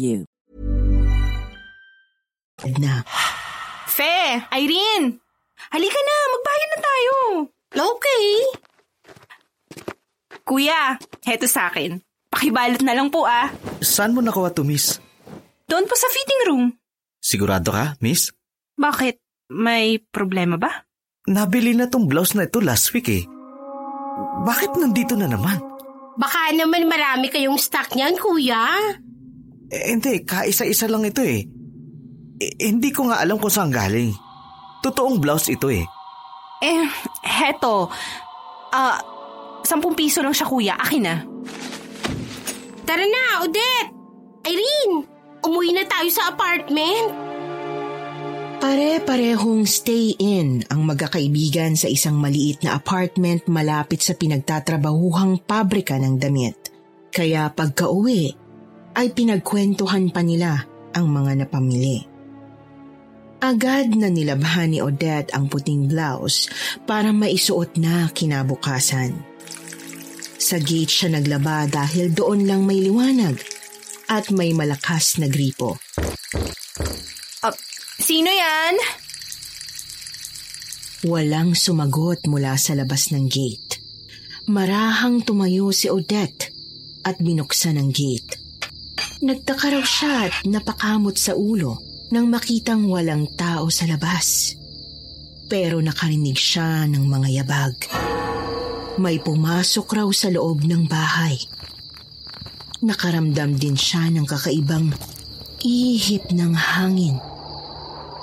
Na. 2.81 3.05
Fe! 3.85 4.41
Irene! 4.53 5.21
Halika 5.69 5.99
na, 6.01 6.15
magbayad 6.33 6.69
na 6.69 6.79
tayo. 6.81 7.15
Okay. 7.71 8.25
Kuya, 10.41 10.97
heto 11.23 11.45
sa 11.45 11.69
akin. 11.69 12.01
Pakibalot 12.33 12.81
na 12.81 12.97
lang 12.97 13.13
po 13.13 13.29
ah. 13.29 13.53
Saan 13.83 14.17
mo 14.17 14.25
nakuha 14.25 14.49
to, 14.51 14.65
miss? 14.65 14.97
Doon 15.69 15.85
po 15.85 15.93
sa 15.93 16.09
fitting 16.09 16.41
room. 16.49 16.63
Sigurado 17.21 17.69
ka, 17.71 17.95
miss? 18.01 18.33
Bakit? 18.75 19.21
May 19.51 19.99
problema 19.99 20.55
ba? 20.55 20.87
Nabili 21.27 21.75
na 21.75 21.91
tong 21.91 22.07
blouse 22.07 22.33
na 22.33 22.47
ito 22.47 22.63
last 22.63 22.89
week 22.95 23.11
eh. 23.11 23.23
Bakit 24.47 24.79
nandito 24.79 25.13
na 25.13 25.27
naman? 25.27 25.59
Baka 26.17 26.55
naman 26.55 26.87
marami 26.87 27.29
kayong 27.29 27.59
stock 27.59 27.93
niyan, 27.93 28.15
kuya. 28.17 28.63
Eh, 29.71 29.95
hindi, 29.95 30.27
kaisa-isa 30.27 30.91
lang 30.91 31.07
ito 31.07 31.23
eh. 31.23 31.47
Eh, 32.43 32.53
hindi 32.67 32.91
ko 32.91 33.07
nga 33.07 33.23
alam 33.23 33.39
kung 33.39 33.53
saan 33.53 33.71
galing. 33.71 34.11
Totoong 34.83 35.23
blouse 35.23 35.55
ito 35.55 35.71
eh. 35.71 35.87
Eh, 36.59 36.85
heto. 37.23 37.87
Ah, 38.75 38.99
sampung 39.63 39.95
piso 39.95 40.19
lang 40.19 40.35
siya 40.35 40.47
kuya. 40.51 40.75
Akin 40.75 41.03
na. 41.07 41.15
Tara 42.83 43.05
na, 43.07 43.47
Odette! 43.47 43.89
Irene! 44.43 45.07
Umuwi 45.41 45.71
na 45.71 45.87
tayo 45.87 46.09
sa 46.11 46.35
apartment. 46.35 47.31
Pare-parehong 48.61 49.65
stay-in 49.65 50.61
ang 50.69 50.85
magkakaibigan 50.85 51.73
sa 51.73 51.89
isang 51.89 52.19
maliit 52.19 52.61
na 52.61 52.77
apartment 52.77 53.49
malapit 53.49 54.05
sa 54.05 54.13
pinagtatrabahuhang 54.13 55.41
pabrika 55.49 55.97
ng 55.97 56.21
damit. 56.21 56.69
Kaya 57.09 57.49
pagka-uwi, 57.49 58.40
ay 58.95 59.15
pinagkwentuhan 59.15 60.11
pa 60.11 60.21
nila 60.23 60.67
ang 60.91 61.07
mga 61.07 61.45
napamili. 61.45 62.11
Agad 63.41 63.97
na 63.97 64.13
nilabhan 64.13 64.69
ni 64.69 64.79
Odette 64.85 65.33
ang 65.33 65.49
puting 65.49 65.89
blouse 65.89 66.45
para 66.85 67.09
maisuot 67.09 67.73
na 67.81 68.05
kinabukasan. 68.13 69.17
Sa 70.37 70.61
gate 70.61 70.89
siya 70.89 71.09
naglaba 71.17 71.65
dahil 71.65 72.13
doon 72.13 72.45
lang 72.45 72.69
may 72.69 72.81
liwanag 72.81 73.41
at 74.09 74.29
may 74.29 74.53
malakas 74.53 75.17
na 75.17 75.25
gripo. 75.25 75.81
Uh, 77.41 77.55
sino 77.97 78.29
yan? 78.29 78.77
Walang 81.09 81.57
sumagot 81.57 82.29
mula 82.29 82.53
sa 82.61 82.77
labas 82.77 83.09
ng 83.09 83.25
gate. 83.25 83.81
Marahang 84.53 85.25
tumayo 85.25 85.73
si 85.73 85.89
Odette 85.89 86.53
at 87.01 87.17
binuksan 87.17 87.81
ang 87.81 87.89
gate. 87.89 88.40
Nagtaka 89.21 89.69
raw 89.69 89.85
siya 89.85 90.13
at 90.25 90.35
napakamot 90.49 91.13
sa 91.13 91.37
ulo 91.37 91.77
nang 92.09 92.25
makitang 92.25 92.89
walang 92.89 93.29
tao 93.37 93.69
sa 93.69 93.85
labas. 93.85 94.57
Pero 95.45 95.77
nakarinig 95.77 96.41
siya 96.41 96.89
ng 96.89 97.05
mga 97.05 97.27
yabag. 97.29 97.75
May 98.97 99.21
pumasok 99.21 99.87
raw 99.93 100.09
sa 100.09 100.33
loob 100.33 100.65
ng 100.65 100.89
bahay. 100.89 101.37
Nakaramdam 102.81 103.61
din 103.61 103.77
siya 103.77 104.09
ng 104.09 104.25
kakaibang 104.25 104.89
ihip 105.61 106.33
ng 106.33 106.57
hangin. 106.57 107.21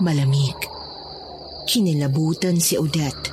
Malamig. 0.03 0.59
Kinilabutan 1.71 2.59
si 2.59 2.75
Odette. 2.75 3.31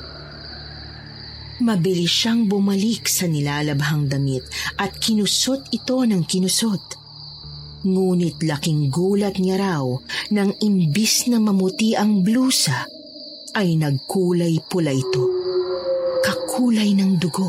Mabilis 1.66 2.14
siyang 2.14 2.46
bumalik 2.46 3.10
sa 3.10 3.26
nilalabhang 3.26 4.06
damit 4.06 4.46
at 4.78 4.94
kinusot 5.02 5.66
ito 5.74 5.98
ng 6.06 6.22
kinusot. 6.22 7.05
Ngunit 7.86 8.42
laking 8.42 8.90
gulat 8.90 9.38
niya 9.38 9.62
raw 9.62 9.86
nang 10.34 10.50
imbis 10.58 11.30
na 11.30 11.38
mamuti 11.38 11.94
ang 11.94 12.26
blusa 12.26 12.90
ay 13.54 13.78
nagkulay 13.78 14.58
pula 14.66 14.90
ito. 14.90 15.22
Kakulay 16.18 16.98
ng 16.98 17.14
dugo. 17.22 17.46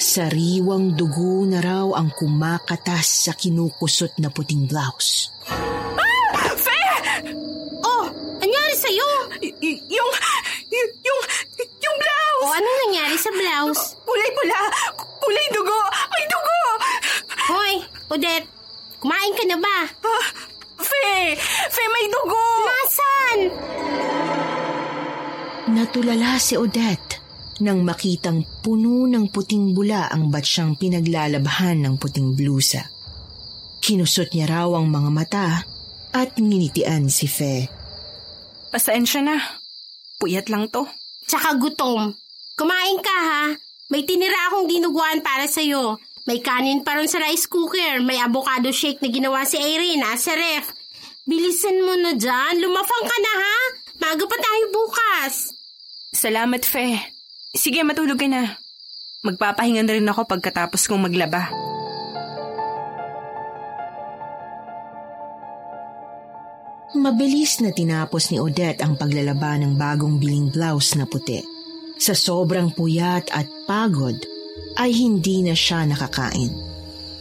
Sariwang 0.00 0.96
dugo 0.96 1.44
na 1.44 1.60
raw 1.60 1.92
ang 1.92 2.16
kumakatas 2.16 3.28
sa 3.28 3.36
kinukusot 3.36 4.16
na 4.24 4.32
puting 4.32 4.64
blouse. 4.64 5.28
Ah! 5.52 6.48
Fe! 6.56 6.80
Oh, 7.84 8.08
anyari 8.40 8.72
sa'yo? 8.72 9.10
Y- 9.44 9.52
y- 9.60 9.82
yung, 9.92 10.10
y- 10.72 10.94
yung, 11.04 11.20
yung 11.60 11.96
blouse! 12.00 12.40
O, 12.40 12.56
anong 12.56 12.78
nangyari 12.88 13.16
sa 13.20 13.30
blouse? 13.36 14.00
Kulay 14.00 14.30
pula! 14.32 14.60
Kulay 14.96 15.46
dugo! 15.52 15.80
May 16.08 16.24
dugo! 16.24 16.58
Hoy, 17.52 17.72
Odette, 18.08 18.48
kumain 19.06 19.32
ka 19.38 19.44
na 19.46 19.58
ba? 19.62 19.78
Ah, 19.86 20.26
Fe! 20.82 21.38
Fe, 21.70 21.82
may 21.94 22.06
dugo! 22.10 22.42
Nasaan? 22.66 23.38
Natulala 25.70 26.42
si 26.42 26.58
Odette 26.58 27.22
nang 27.62 27.86
makitang 27.86 28.42
puno 28.66 29.06
ng 29.06 29.30
puting 29.30 29.78
bula 29.78 30.10
ang 30.10 30.26
batsyang 30.26 30.74
pinaglalabhan 30.74 31.86
ng 31.86 31.94
puting 32.02 32.34
blusa. 32.34 32.82
Kinusot 33.78 34.34
niya 34.34 34.50
raw 34.50 34.68
ang 34.74 34.90
mga 34.90 35.10
mata 35.14 35.48
at 36.10 36.34
nginitian 36.34 37.06
si 37.06 37.30
Fe. 37.30 37.70
Pasensya 38.74 39.22
na. 39.22 39.38
Puyat 40.18 40.50
lang 40.50 40.66
to. 40.66 40.82
Tsaka 41.30 41.54
gutom. 41.62 42.10
Kumain 42.58 42.98
ka 42.98 43.16
ha. 43.22 43.42
May 43.86 44.02
tinira 44.02 44.50
akong 44.50 44.66
dinuguan 44.66 45.22
para 45.22 45.46
sa'yo. 45.46 45.94
May 46.26 46.42
kanin 46.42 46.82
pa 46.82 46.98
ron 46.98 47.06
sa 47.06 47.22
rice 47.22 47.46
cooker. 47.46 48.02
May 48.02 48.18
avocado 48.18 48.74
shake 48.74 48.98
na 48.98 49.08
ginawa 49.14 49.46
si 49.46 49.62
Irene 49.62 50.02
sa 50.18 50.34
ref. 50.34 50.74
Bilisan 51.22 51.86
mo 51.86 51.94
na 51.94 52.18
dyan. 52.18 52.58
Lumafang 52.58 53.06
ka 53.06 53.16
na 53.22 53.32
ha. 53.38 53.56
Maga 54.02 54.26
pa 54.26 54.36
tayo 54.38 54.64
bukas. 54.74 55.54
Salamat, 56.10 56.66
Fe. 56.66 56.98
Sige, 57.54 57.86
matulog 57.86 58.18
ka 58.18 58.26
na. 58.26 58.58
Magpapahinga 59.22 59.86
na 59.86 59.94
rin 59.94 60.10
ako 60.10 60.26
pagkatapos 60.26 60.90
kong 60.90 61.06
maglaba. 61.06 61.50
Mabilis 66.96 67.62
na 67.62 67.70
tinapos 67.70 68.34
ni 68.34 68.42
Odette 68.42 68.82
ang 68.82 68.98
paglalaba 68.98 69.58
ng 69.62 69.78
bagong 69.78 70.18
biling 70.18 70.50
blouse 70.50 70.98
na 70.98 71.06
puti. 71.06 71.38
Sa 72.02 72.18
sobrang 72.18 72.74
puyat 72.74 73.30
at 73.30 73.46
pagod, 73.68 74.16
ay 74.76 74.92
hindi 74.92 75.40
na 75.42 75.56
siya 75.56 75.88
nakakain. 75.88 76.52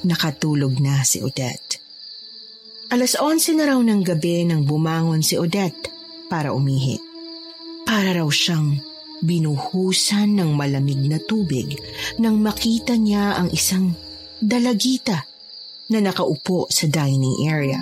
Nakatulog 0.05 0.77
na 0.83 1.01
si 1.01 1.23
Odette. 1.23 1.81
Alas 2.93 3.17
11 3.17 3.57
na 3.57 3.73
raw 3.73 3.79
ng 3.81 4.01
gabi 4.05 4.45
nang 4.45 4.67
bumangon 4.67 5.25
si 5.25 5.39
Odette 5.39 5.89
para 6.29 6.53
umihi. 6.53 7.01
Para 7.87 8.13
raw 8.13 8.27
siyang 8.29 8.77
binuhusan 9.25 10.37
ng 10.37 10.51
malamig 10.53 11.01
na 11.07 11.17
tubig 11.17 11.73
nang 12.21 12.37
makita 12.43 12.93
niya 12.99 13.39
ang 13.39 13.49
isang 13.49 13.95
dalagita 14.37 15.25
na 15.89 15.99
nakaupo 16.03 16.69
sa 16.69 16.85
dining 16.85 17.49
area. 17.49 17.81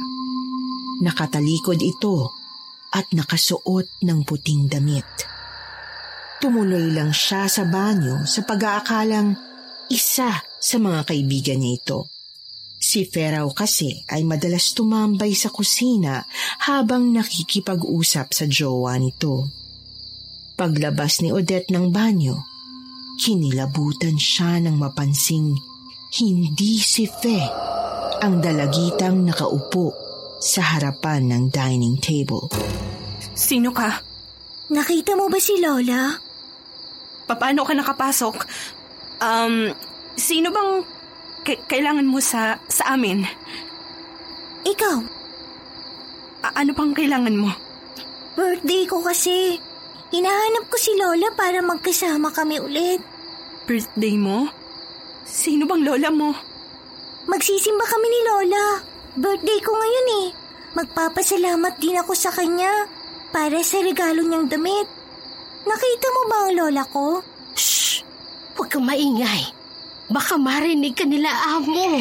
Nakatalikod 1.03 1.83
ito 1.83 2.31
at 2.93 3.09
nakasuot 3.11 4.05
ng 4.05 4.19
puting 4.23 4.69
damit. 4.69 5.07
Tumuloy 6.39 6.91
lang 6.93 7.11
siya 7.11 7.47
sa 7.47 7.63
banyo 7.67 8.23
sa 8.27 8.43
pag-aakalang 8.43 9.52
isa 9.93 10.41
sa 10.41 10.77
mga 10.81 11.05
kaibigan 11.05 11.61
niya 11.61 11.77
ito. 11.77 11.99
Si 12.81 13.05
Feraw 13.05 13.47
kasi 13.53 14.03
ay 14.09 14.25
madalas 14.25 14.73
tumambay 14.73 15.37
sa 15.37 15.53
kusina 15.53 16.25
habang 16.65 17.13
nakikipag-usap 17.13 18.33
sa 18.33 18.43
jowa 18.49 18.97
nito. 18.99 19.47
Paglabas 20.57 21.21
ni 21.23 21.31
Odette 21.31 21.71
ng 21.71 21.93
banyo, 21.93 22.43
kinilabutan 23.21 24.19
siya 24.19 24.59
ng 24.65 24.75
mapansing 24.75 25.55
hindi 26.19 26.77
si 26.81 27.07
Fe 27.07 27.39
ang 28.19 28.43
dalagitang 28.43 29.31
nakaupo 29.31 29.95
sa 30.43 30.75
harapan 30.75 31.31
ng 31.31 31.43
dining 31.49 31.97
table. 32.03 32.51
Sino 33.31 33.71
ka? 33.71 34.03
Nakita 34.75 35.15
mo 35.15 35.31
ba 35.31 35.39
si 35.39 35.55
Lola? 35.57 36.13
Paano 37.25 37.63
ka 37.63 37.73
nakapasok? 37.73 38.35
Um, 39.23 39.71
sino 40.19 40.51
bang 40.51 40.83
k- 41.47 41.63
kailangan 41.63 42.03
mo 42.03 42.19
sa, 42.19 42.59
sa 42.67 42.91
amin? 42.91 43.23
Ikaw. 44.67 44.97
A- 46.43 46.55
ano 46.59 46.71
bang 46.75 46.91
kailangan 46.91 47.35
mo? 47.39 47.49
Birthday 48.35 48.83
ko 48.83 48.99
kasi. 48.99 49.55
Hinahanap 50.11 50.67
ko 50.67 50.75
si 50.75 50.91
Lola 50.99 51.31
para 51.33 51.63
magkasama 51.63 52.35
kami 52.35 52.59
ulit. 52.59 52.99
Birthday 53.63 54.19
mo? 54.19 54.51
Sino 55.23 55.63
bang 55.63 55.87
lola 55.87 56.11
mo? 56.11 56.35
Magsisimba 57.25 57.87
kami 57.87 58.07
ni 58.11 58.19
Lola. 58.27 58.65
Birthday 59.15 59.59
ko 59.63 59.71
ngayon 59.71 60.07
eh. 60.19 60.27
Magpapasalamat 60.73 61.79
din 61.79 61.95
ako 61.95 62.11
sa 62.11 62.33
kanya 62.33 62.89
para 63.29 63.61
sa 63.61 63.79
regalo 63.79 64.19
niyang 64.19 64.49
damit. 64.49 64.89
Nakita 65.63 66.07
mo 66.11 66.21
ba 66.27 66.37
ang 66.43 66.53
lola 66.57 66.83
ko? 66.89 67.21
Shh! 67.53 67.92
Huwag 68.53 68.69
kang 68.69 68.85
maingay. 68.85 69.49
Baka 70.13 70.37
marinig 70.37 70.93
ka 70.93 71.07
nila 71.07 71.31
amo. 71.57 71.97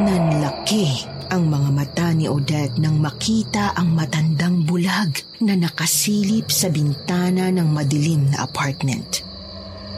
Nanlaki 0.00 1.04
ang 1.28 1.48
mga 1.48 1.70
mata 1.72 2.08
ni 2.12 2.28
Odette 2.28 2.80
nang 2.80 3.00
makita 3.00 3.76
ang 3.76 3.92
matandang 3.92 4.64
bulag 4.64 5.12
na 5.44 5.56
nakasilip 5.56 6.48
sa 6.48 6.72
bintana 6.72 7.52
ng 7.52 7.68
madilim 7.68 8.32
na 8.32 8.44
apartment. 8.44 9.24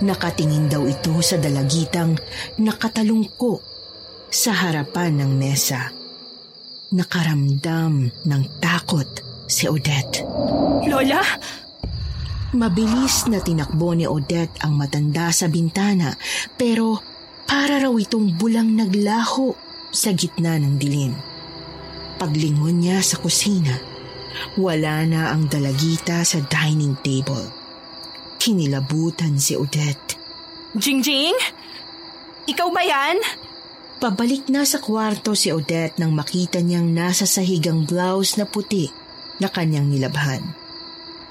Nakatingin 0.03 0.67
daw 0.67 0.83
ito 0.87 1.15
sa 1.23 1.39
dalagitang 1.39 2.19
nakatalungko 2.59 3.63
sa 4.27 4.51
harapan 4.51 5.23
ng 5.23 5.31
mesa. 5.39 5.91
Nakaramdam 6.95 8.11
ng 8.27 8.43
takot 8.59 9.07
si 9.47 9.71
Odette. 9.71 10.27
Lola? 10.87 11.23
Mabilis 12.55 13.27
na 13.27 13.43
tinakbo 13.43 13.99
ni 13.99 14.07
Odette 14.07 14.63
ang 14.63 14.79
matanda 14.79 15.35
sa 15.35 15.51
bintana 15.51 16.15
pero 16.55 17.03
para 17.45 17.83
raw 17.83 17.93
itong 17.99 18.39
bulang 18.39 18.79
naglaho 18.79 19.53
sa 19.91 20.15
gitna 20.15 20.57
ng 20.63 20.75
dilim. 20.79 21.13
Paglingon 22.15 22.79
niya 22.79 23.03
sa 23.03 23.19
kusina, 23.19 23.75
Wala 24.55 25.03
na 25.07 25.31
ang 25.35 25.47
dalagita 25.47 26.23
sa 26.27 26.43
dining 26.43 26.99
table. 27.03 27.47
Kinilabutan 28.39 29.39
si 29.39 29.55
Odette. 29.55 30.19
Jingjing? 30.75 31.35
Ikaw 32.51 32.69
ba 32.75 32.83
yan? 32.83 33.17
Pabalik 34.03 34.51
na 34.53 34.67
sa 34.69 34.83
kwarto 34.83 35.33
si 35.33 35.49
Odette 35.55 35.97
nang 36.03 36.13
makita 36.13 36.61
niyang 36.61 36.93
nasa 36.93 37.25
sahigang 37.25 37.87
blouse 37.87 38.37
na 38.37 38.45
puti 38.45 38.91
na 39.41 39.49
kanyang 39.49 39.89
nilabhan. 39.89 40.64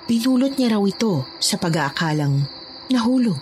Pinulot 0.04 0.60
niya 0.60 0.76
raw 0.76 0.84
ito 0.84 1.24
sa 1.40 1.56
pag-aakalang 1.56 2.44
nahulog. 2.92 3.40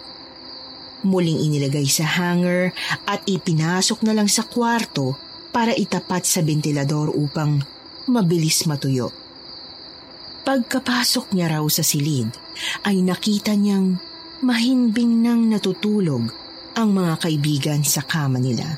Muling 1.01 1.41
inilagay 1.41 1.89
sa 1.89 2.05
hanger 2.05 2.69
at 3.09 3.25
ipinasok 3.25 4.05
na 4.05 4.13
lang 4.13 4.29
sa 4.29 4.45
kwarto 4.45 5.17
para 5.49 5.73
itapat 5.73 6.21
sa 6.21 6.45
ventilador 6.45 7.09
upang 7.17 7.57
mabilis 8.05 8.69
matuyo. 8.69 9.09
Pagkapasok 10.45 11.33
niya 11.33 11.57
raw 11.57 11.65
sa 11.65 11.81
silid, 11.81 12.29
ay 12.85 13.01
nakita 13.01 13.57
niyang 13.57 13.97
mahimbing 14.45 15.25
nang 15.25 15.49
natutulog 15.49 16.29
ang 16.77 16.89
mga 16.93 17.25
kaibigan 17.25 17.81
sa 17.81 18.05
kama 18.05 18.37
nila. 18.37 18.77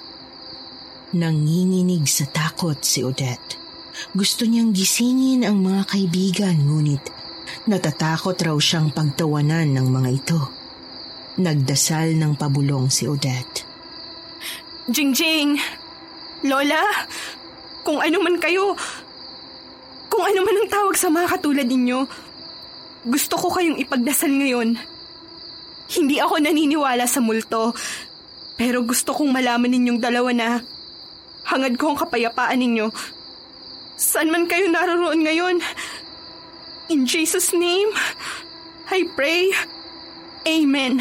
Nanginginig 1.19 2.07
sa 2.07 2.31
takot 2.31 2.79
si 2.79 3.03
Odette. 3.03 3.59
Gusto 4.15 4.47
niyang 4.47 4.71
gisingin 4.71 5.43
ang 5.43 5.59
mga 5.59 5.83
kaibigan 5.91 6.57
ngunit 6.63 7.22
natatakot 7.67 8.35
raw 8.39 8.57
siyang 8.59 8.91
pagtawanan 8.91 9.71
ng 9.71 9.87
mga 9.87 10.09
ito. 10.13 10.39
Nagdasal 11.39 12.13
ng 12.19 12.33
pabulong 12.37 12.91
si 12.93 13.09
Odette. 13.09 13.65
Jingjing! 14.91 15.57
Lola! 16.43 16.83
Kung 17.87 17.99
ano 17.99 18.17
man 18.19 18.35
kayo, 18.39 18.75
kung 20.11 20.23
ano 20.23 20.39
man 20.45 20.55
ang 20.61 20.69
tawag 20.69 20.95
sa 20.95 21.09
mga 21.09 21.27
katulad 21.35 21.67
ninyo, 21.67 22.05
gusto 23.03 23.35
ko 23.35 23.51
kayong 23.51 23.81
ipagdasal 23.81 24.31
ngayon. 24.31 24.79
Hindi 25.91 26.15
ako 26.21 26.39
naniniwala 26.39 27.03
sa 27.09 27.19
multo, 27.19 27.75
pero 28.55 28.85
gusto 28.87 29.11
kong 29.11 29.33
malaman 29.33 29.67
ninyong 29.73 29.99
dalawa 29.99 30.31
na 30.31 30.47
hangad 31.49 31.75
ko 31.75 31.91
ang 31.91 31.99
kapayapaan 31.99 32.59
ninyo. 32.61 32.87
Saan 33.99 34.31
man 34.31 34.47
kayo 34.47 34.71
naroon 34.71 35.25
ngayon? 35.25 35.59
In 36.91 37.07
Jesus' 37.07 37.55
name, 37.55 37.87
I 38.91 39.07
pray. 39.15 39.55
Amen. 40.43 40.99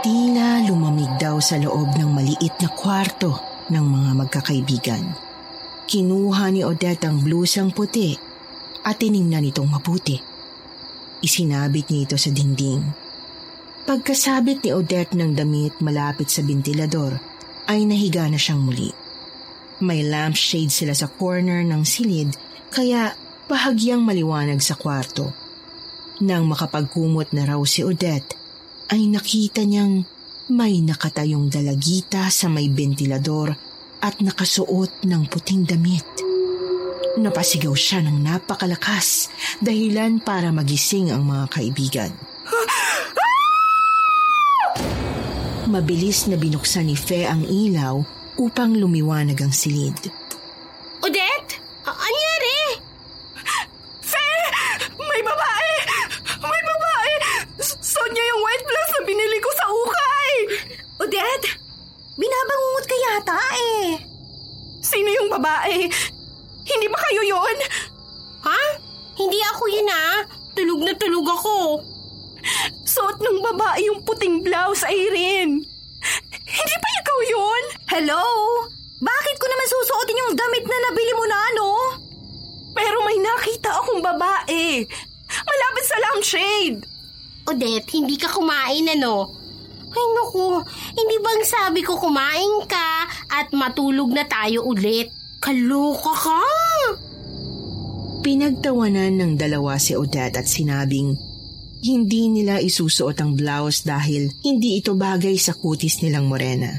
Tila 0.00 0.64
lumamig 0.64 1.20
daw 1.20 1.36
sa 1.36 1.60
loob 1.60 1.92
ng 1.92 2.08
maliit 2.08 2.56
na 2.64 2.72
kwarto 2.72 3.36
ng 3.68 3.84
mga 3.84 4.10
magkakaibigan. 4.24 5.04
Kinuha 5.84 6.48
ni 6.48 6.64
Odette 6.64 7.04
ang 7.04 7.20
blusang 7.20 7.76
puti 7.76 8.16
at 8.88 8.96
tiningnan 8.96 9.52
itong 9.52 9.68
mabuti. 9.68 10.16
Isinabit 11.20 11.92
niya 11.92 12.00
ito 12.08 12.16
sa 12.16 12.32
dingding. 12.32 12.80
Pagkasabit 13.84 14.64
ni 14.64 14.70
Odette 14.72 15.12
ng 15.12 15.36
damit 15.36 15.76
malapit 15.84 16.32
sa 16.32 16.40
ventilador, 16.40 17.20
ay 17.68 17.84
nahiga 17.84 18.24
na 18.32 18.40
siyang 18.40 18.64
muli. 18.64 18.88
May 19.84 20.08
lampshade 20.08 20.72
sila 20.72 20.96
sa 20.96 21.04
corner 21.08 21.60
ng 21.68 21.84
silid 21.84 22.32
kaya 22.72 23.12
bahagyang 23.48 24.04
maliwanag 24.04 24.60
sa 24.60 24.76
kwarto. 24.76 25.32
Nang 26.20 26.44
makapagkumot 26.44 27.32
na 27.32 27.48
raw 27.48 27.60
si 27.64 27.80
Odette, 27.80 28.36
ay 28.92 29.08
nakita 29.08 29.64
niyang 29.64 30.04
may 30.52 30.80
nakatayong 30.80 31.48
dalagita 31.48 32.28
sa 32.28 32.48
may 32.48 32.68
ventilador 32.68 33.52
at 34.04 34.20
nakasuot 34.20 35.04
ng 35.04 35.22
puting 35.28 35.64
damit. 35.64 36.06
Napasigaw 37.18 37.74
siya 37.74 38.04
ng 38.04 38.22
napakalakas 38.22 39.32
dahilan 39.58 40.22
para 40.22 40.54
magising 40.54 41.10
ang 41.10 41.26
mga 41.26 41.44
kaibigan. 41.50 42.12
Mabilis 45.68 46.30
na 46.32 46.40
binuksan 46.40 46.88
ni 46.88 46.96
Fe 46.96 47.28
ang 47.28 47.44
ilaw 47.44 48.00
upang 48.40 48.72
lumiwanag 48.72 49.36
ang 49.44 49.52
silid. 49.52 50.27
Tulog 70.88 70.96
na 70.96 71.04
tulog 71.04 71.28
ako. 71.36 71.56
Suot 72.88 73.20
ng 73.20 73.38
babae 73.44 73.92
yung 73.92 74.00
puting 74.08 74.40
blouse, 74.40 74.88
Irene. 74.88 75.60
Hindi 76.48 76.74
ba 76.80 76.88
ikaw 77.04 77.18
yun? 77.28 77.62
Hello? 77.92 78.24
Bakit 78.96 79.36
ko 79.36 79.46
naman 79.52 79.68
susuotin 79.68 80.22
yung 80.24 80.32
damit 80.32 80.64
na 80.64 80.78
nabili 80.88 81.12
mo 81.12 81.24
na 81.28 81.38
ano? 81.52 81.68
Pero 82.72 83.04
may 83.04 83.20
nakita 83.20 83.68
akong 83.68 84.00
babae. 84.00 84.88
Malapit 85.28 85.84
sa 85.84 85.96
lampshade. 86.08 86.80
Odette, 87.44 87.92
hindi 87.92 88.16
ka 88.16 88.32
kumain 88.32 88.88
ano? 88.88 89.28
Ay 89.92 90.06
naku, 90.16 90.64
hindi 90.96 91.16
bang 91.20 91.44
sabi 91.44 91.84
ko 91.84 92.00
kumain 92.00 92.64
ka 92.64 92.88
at 93.28 93.52
matulog 93.52 94.08
na 94.08 94.24
tayo 94.24 94.64
ulit? 94.64 95.12
Kaloka 95.36 96.16
ka! 96.16 96.57
Pinagtawanan 98.28 99.16
ng 99.16 99.32
dalawa 99.40 99.80
si 99.80 99.96
Odette 99.96 100.36
at 100.36 100.44
sinabing 100.44 101.16
hindi 101.80 102.28
nila 102.28 102.60
isusuot 102.60 103.16
ang 103.24 103.32
blouse 103.32 103.88
dahil 103.88 104.28
hindi 104.44 104.76
ito 104.76 104.92
bagay 104.92 105.40
sa 105.40 105.56
kutis 105.56 106.04
nilang 106.04 106.28
morena. 106.28 106.76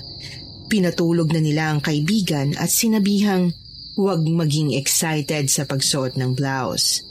Pinatulog 0.69 1.33
na 1.33 1.41
nila 1.41 1.73
ang 1.73 1.81
kaibigan 1.81 2.53
at 2.53 2.69
sinabihang 2.69 3.49
huwag 3.97 4.29
maging 4.29 4.77
excited 4.77 5.49
sa 5.49 5.65
pagsuot 5.65 6.21
ng 6.21 6.37
blouse. 6.37 7.01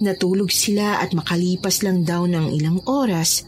Natulog 0.00 0.48
sila 0.48 0.96
at 1.04 1.12
makalipas 1.12 1.84
lang 1.84 2.00
daw 2.00 2.24
ng 2.24 2.56
ilang 2.56 2.80
oras 2.88 3.44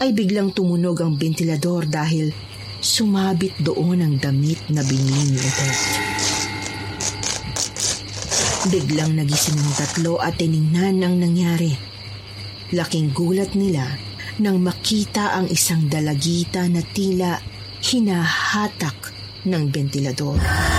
ay 0.00 0.16
biglang 0.16 0.56
tumunog 0.56 1.04
ang 1.04 1.20
ventilador 1.20 1.84
dahil 1.84 2.32
sumabit 2.80 3.60
doon 3.60 4.00
ang 4.00 4.16
damit 4.16 4.72
na 4.72 4.80
binili 4.80 5.36
ni 5.36 5.40
Odette. 5.44 6.15
Biglang 8.66 9.14
nagising 9.14 9.62
ang 9.62 9.72
tatlo 9.78 10.18
at 10.18 10.42
tiningnan 10.42 10.98
ang 11.06 11.22
nangyari. 11.22 11.70
Laking 12.74 13.14
gulat 13.14 13.54
nila 13.54 13.86
nang 14.42 14.58
makita 14.58 15.38
ang 15.38 15.46
isang 15.46 15.86
dalagita 15.86 16.66
na 16.66 16.82
tila 16.82 17.38
hinahatak 17.78 19.14
ng 19.46 19.70
ventilador. 19.70 20.75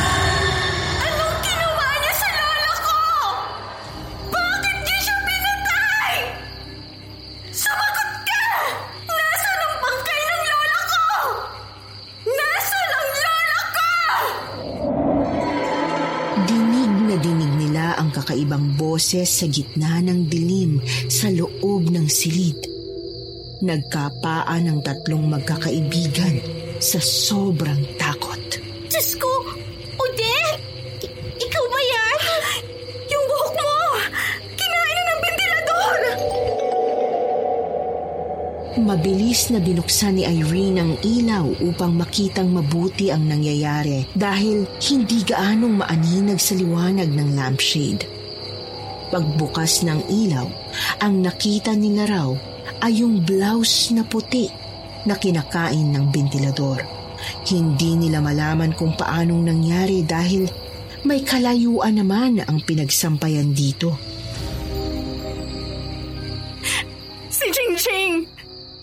Boses 19.08 19.40
sa 19.40 19.48
gitna 19.48 20.04
ng 20.04 20.28
dilim 20.28 20.84
sa 21.08 21.32
loob 21.32 21.88
ng 21.96 22.12
silid. 22.12 22.60
Nagkapaan 23.64 24.68
ang 24.68 24.84
tatlong 24.84 25.32
magkakaibigan 25.32 26.44
sa 26.84 27.00
sobrang 27.00 27.88
takot. 27.96 28.60
Diyos 28.92 29.16
ko! 29.16 29.32
Odette! 29.96 30.60
I- 31.08 31.40
ikaw 31.40 31.66
ba 31.72 31.80
yan? 31.88 32.20
Yung 33.08 33.26
buhok 33.32 33.56
mo! 33.56 33.80
Kinain 34.60 34.92
na 34.92 35.04
ng 35.08 35.20
ventilador! 35.24 36.00
Mabilis 38.92 39.56
na 39.56 39.64
binuksan 39.64 40.20
ni 40.20 40.28
Irene 40.28 40.84
ang 40.84 41.00
ilaw 41.00 41.48
upang 41.64 41.96
makitang 41.96 42.52
mabuti 42.52 43.08
ang 43.08 43.24
nangyayari 43.24 44.04
dahil 44.20 44.68
hindi 44.84 45.24
gaanong 45.24 45.80
maaninag 45.80 46.44
sa 46.44 46.60
liwanag 46.60 47.08
ng 47.08 47.40
lampshade. 47.40 48.17
Pagbukas 49.08 49.88
ng 49.88 50.04
ilaw, 50.12 50.48
ang 51.00 51.24
nakita 51.24 51.72
nila 51.72 52.04
raw 52.12 52.30
ay 52.84 53.00
yung 53.02 53.24
blouse 53.24 53.96
na 53.96 54.04
puti 54.04 54.52
na 55.08 55.16
kinakain 55.16 55.96
ng 55.96 56.12
ventilador. 56.12 56.84
Hindi 57.48 57.96
nila 57.96 58.20
malaman 58.20 58.76
kung 58.76 58.94
paanong 59.00 59.48
nangyari 59.48 60.04
dahil 60.04 60.46
may 61.08 61.24
kalayuan 61.24 61.96
naman 61.96 62.44
ang 62.44 62.60
pinagsampayan 62.68 63.56
dito. 63.56 63.96
Si 67.32 67.48
Jingjing! 67.48 68.28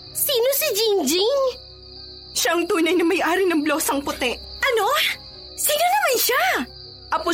Sino 0.09 0.47
si 0.57 0.67
Jingjing? 0.73 1.41
Siya 2.33 2.57
ang 2.57 2.65
tunay 2.65 2.97
na 2.97 3.05
may-ari 3.05 3.45
ng 3.45 3.61
blosang 3.61 4.01
puti. 4.01 4.54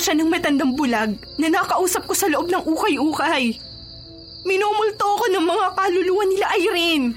Siya? 0.02 0.18
Ng 0.18 0.34
matandang 0.34 0.74
bulag 0.74 1.14
na 1.38 1.48
nakausap 1.54 2.10
ko 2.10 2.18
sa 2.18 2.26
loob 2.26 2.50
ng 2.50 2.66
ukay-ukay. 2.66 3.54
Minumulto 4.42 5.06
ko 5.06 5.26
ng 5.30 5.46
mga 5.46 5.68
kaluluwa 5.78 6.24
nila 6.26 6.48
Irene. 6.58 7.14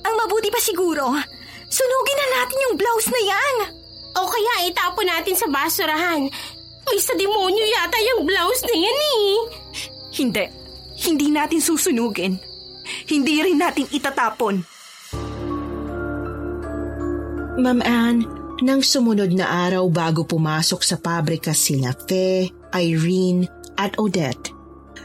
Ang 0.00 0.14
mabuti 0.16 0.48
pa 0.48 0.56
siguro, 0.56 1.12
sunugin 1.68 2.16
na 2.16 2.26
natin 2.40 2.64
yung 2.64 2.76
blouse 2.80 3.10
na 3.12 3.20
yan. 3.20 3.56
O 4.16 4.24
kaya 4.24 4.72
itapon 4.72 5.04
natin 5.04 5.36
sa 5.36 5.44
basurahan. 5.52 6.24
May 6.86 6.98
sa 7.02 7.12
demonyo 7.12 7.64
yata 7.68 7.98
yung 8.00 8.24
blouse 8.24 8.64
na 8.64 8.76
yan 8.80 8.98
eh. 9.04 9.36
Hindi. 10.16 10.44
Hindi 10.96 11.26
natin 11.28 11.60
susunugin. 11.60 12.40
Hindi 13.04 13.44
rin 13.44 13.60
natin 13.60 13.84
itatapon. 13.92 14.64
Ma'am 17.60 17.80
Anne, 17.84 18.24
nang 18.64 18.80
sumunod 18.80 19.36
na 19.36 19.68
araw 19.68 19.84
bago 19.92 20.24
pumasok 20.24 20.80
sa 20.80 20.96
pabrika 20.96 21.52
sina 21.52 21.92
Fe, 21.92 22.48
Irene 22.72 23.44
at 23.76 24.00
Odette, 24.00 24.48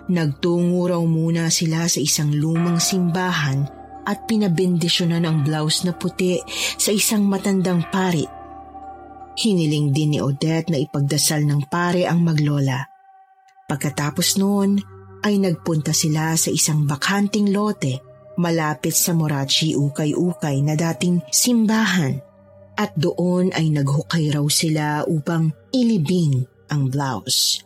nagtungo 0.07 0.87
raw 0.87 1.03
muna 1.03 1.51
sila 1.51 1.83
sa 1.91 1.99
isang 1.99 2.31
lumang 2.31 2.79
simbahan 2.79 3.67
at 4.07 4.23
pinabendisyonan 4.23 5.27
ang 5.27 5.43
blouse 5.43 5.83
na 5.83 5.91
puti 5.91 6.39
sa 6.79 6.95
isang 6.95 7.27
matandang 7.27 7.91
pari. 7.91 8.23
Hiniling 9.35 9.91
din 9.91 10.15
ni 10.15 10.19
Odette 10.23 10.71
na 10.71 10.79
ipagdasal 10.79 11.43
ng 11.43 11.67
pare 11.67 12.07
ang 12.07 12.23
maglola. 12.23 12.87
Pagkatapos 13.67 14.39
noon 14.39 14.79
ay 15.27 15.39
nagpunta 15.43 15.91
sila 15.91 16.39
sa 16.39 16.47
isang 16.51 16.87
bakanting 16.87 17.51
lote 17.51 17.99
malapit 18.39 18.95
sa 18.95 19.11
Morachi 19.11 19.75
Ukay-Ukay 19.75 20.63
na 20.63 20.79
dating 20.79 21.19
simbahan 21.29 22.31
at 22.82 22.98
doon 22.98 23.54
ay 23.54 23.70
naghukay 23.70 24.34
raw 24.34 24.41
sila 24.50 25.06
upang 25.06 25.54
ilibing 25.70 26.50
ang 26.74 26.89
blouse. 26.89 27.62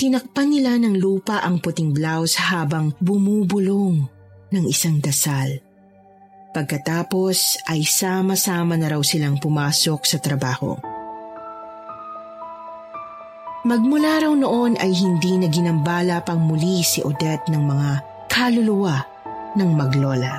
Tinakpan 0.00 0.48
nila 0.48 0.80
ng 0.80 0.96
lupa 0.96 1.44
ang 1.44 1.60
puting 1.60 1.92
blouse 1.92 2.40
habang 2.40 2.96
bumubulong 2.96 4.08
ng 4.48 4.64
isang 4.64 5.04
dasal. 5.04 5.60
Pagkatapos 6.56 7.68
ay 7.68 7.84
sama-sama 7.84 8.80
na 8.80 8.96
raw 8.96 9.02
silang 9.04 9.36
pumasok 9.36 10.00
sa 10.08 10.16
trabaho. 10.16 10.76
Magmula 13.62 14.26
raw 14.26 14.32
noon 14.34 14.74
ay 14.80 14.90
hindi 14.90 15.38
na 15.38 15.46
ginambala 15.46 16.24
pang 16.24 16.40
muli 16.42 16.82
si 16.82 16.98
Odette 17.04 17.46
ng 17.52 17.62
mga 17.62 17.90
kaluluwa 18.26 18.96
ng 19.54 19.70
maglola. 19.70 20.34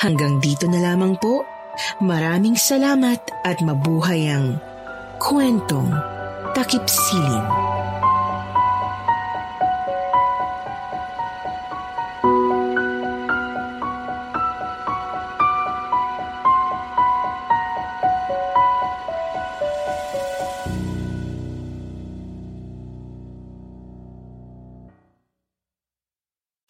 Hanggang 0.00 0.40
dito 0.40 0.64
na 0.64 0.80
lamang 0.80 1.18
po 1.20 1.55
Maraming 2.00 2.56
salamat 2.56 3.20
at 3.44 3.60
mabuhay 3.60 4.28
ang 4.28 4.60
kwentong 5.20 5.92
takip 6.56 6.84
silim. 6.88 7.65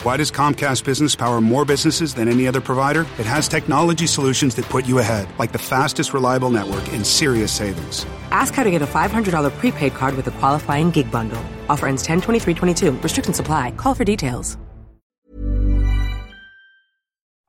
Why 0.06 0.16
does 0.16 0.30
Comcast 0.30 0.84
Business 0.84 1.16
power 1.16 1.40
more 1.40 1.64
businesses 1.64 2.14
than 2.14 2.28
any 2.28 2.46
other 2.46 2.60
provider? 2.60 3.00
It 3.18 3.26
has 3.26 3.48
technology 3.48 4.06
solutions 4.06 4.54
that 4.54 4.64
put 4.66 4.86
you 4.86 5.00
ahead, 5.00 5.26
like 5.36 5.50
the 5.50 5.58
fastest 5.58 6.14
reliable 6.14 6.48
network 6.48 6.86
and 6.92 7.04
serious 7.04 7.50
savings. 7.50 8.06
Ask 8.30 8.54
how 8.54 8.62
to 8.62 8.70
get 8.70 8.82
a 8.82 8.86
$500 8.86 9.50
prepaid 9.58 9.94
card 9.94 10.14
with 10.14 10.28
a 10.28 10.30
qualifying 10.38 10.92
gig 10.92 11.10
bundle. 11.10 11.42
Offer 11.68 11.88
ends 11.88 12.04
10 12.04 12.20
23 12.20 12.54
22. 12.54 12.92
Restrictions 12.92 13.40
apply. 13.40 13.72
Call 13.72 13.94
for 13.94 14.04
details. 14.04 14.56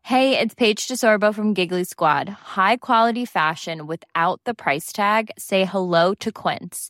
Hey, 0.02 0.40
it's 0.40 0.56
Paige 0.56 0.88
DeSorbo 0.88 1.36
from 1.36 1.54
Giggly 1.54 1.84
Squad. 1.84 2.28
High 2.58 2.78
quality 2.78 3.26
fashion 3.26 3.86
without 3.86 4.42
the 4.46 4.56
price 4.56 4.92
tag? 4.92 5.30
Say 5.38 5.64
hello 5.66 6.16
to 6.16 6.32
Quince. 6.32 6.90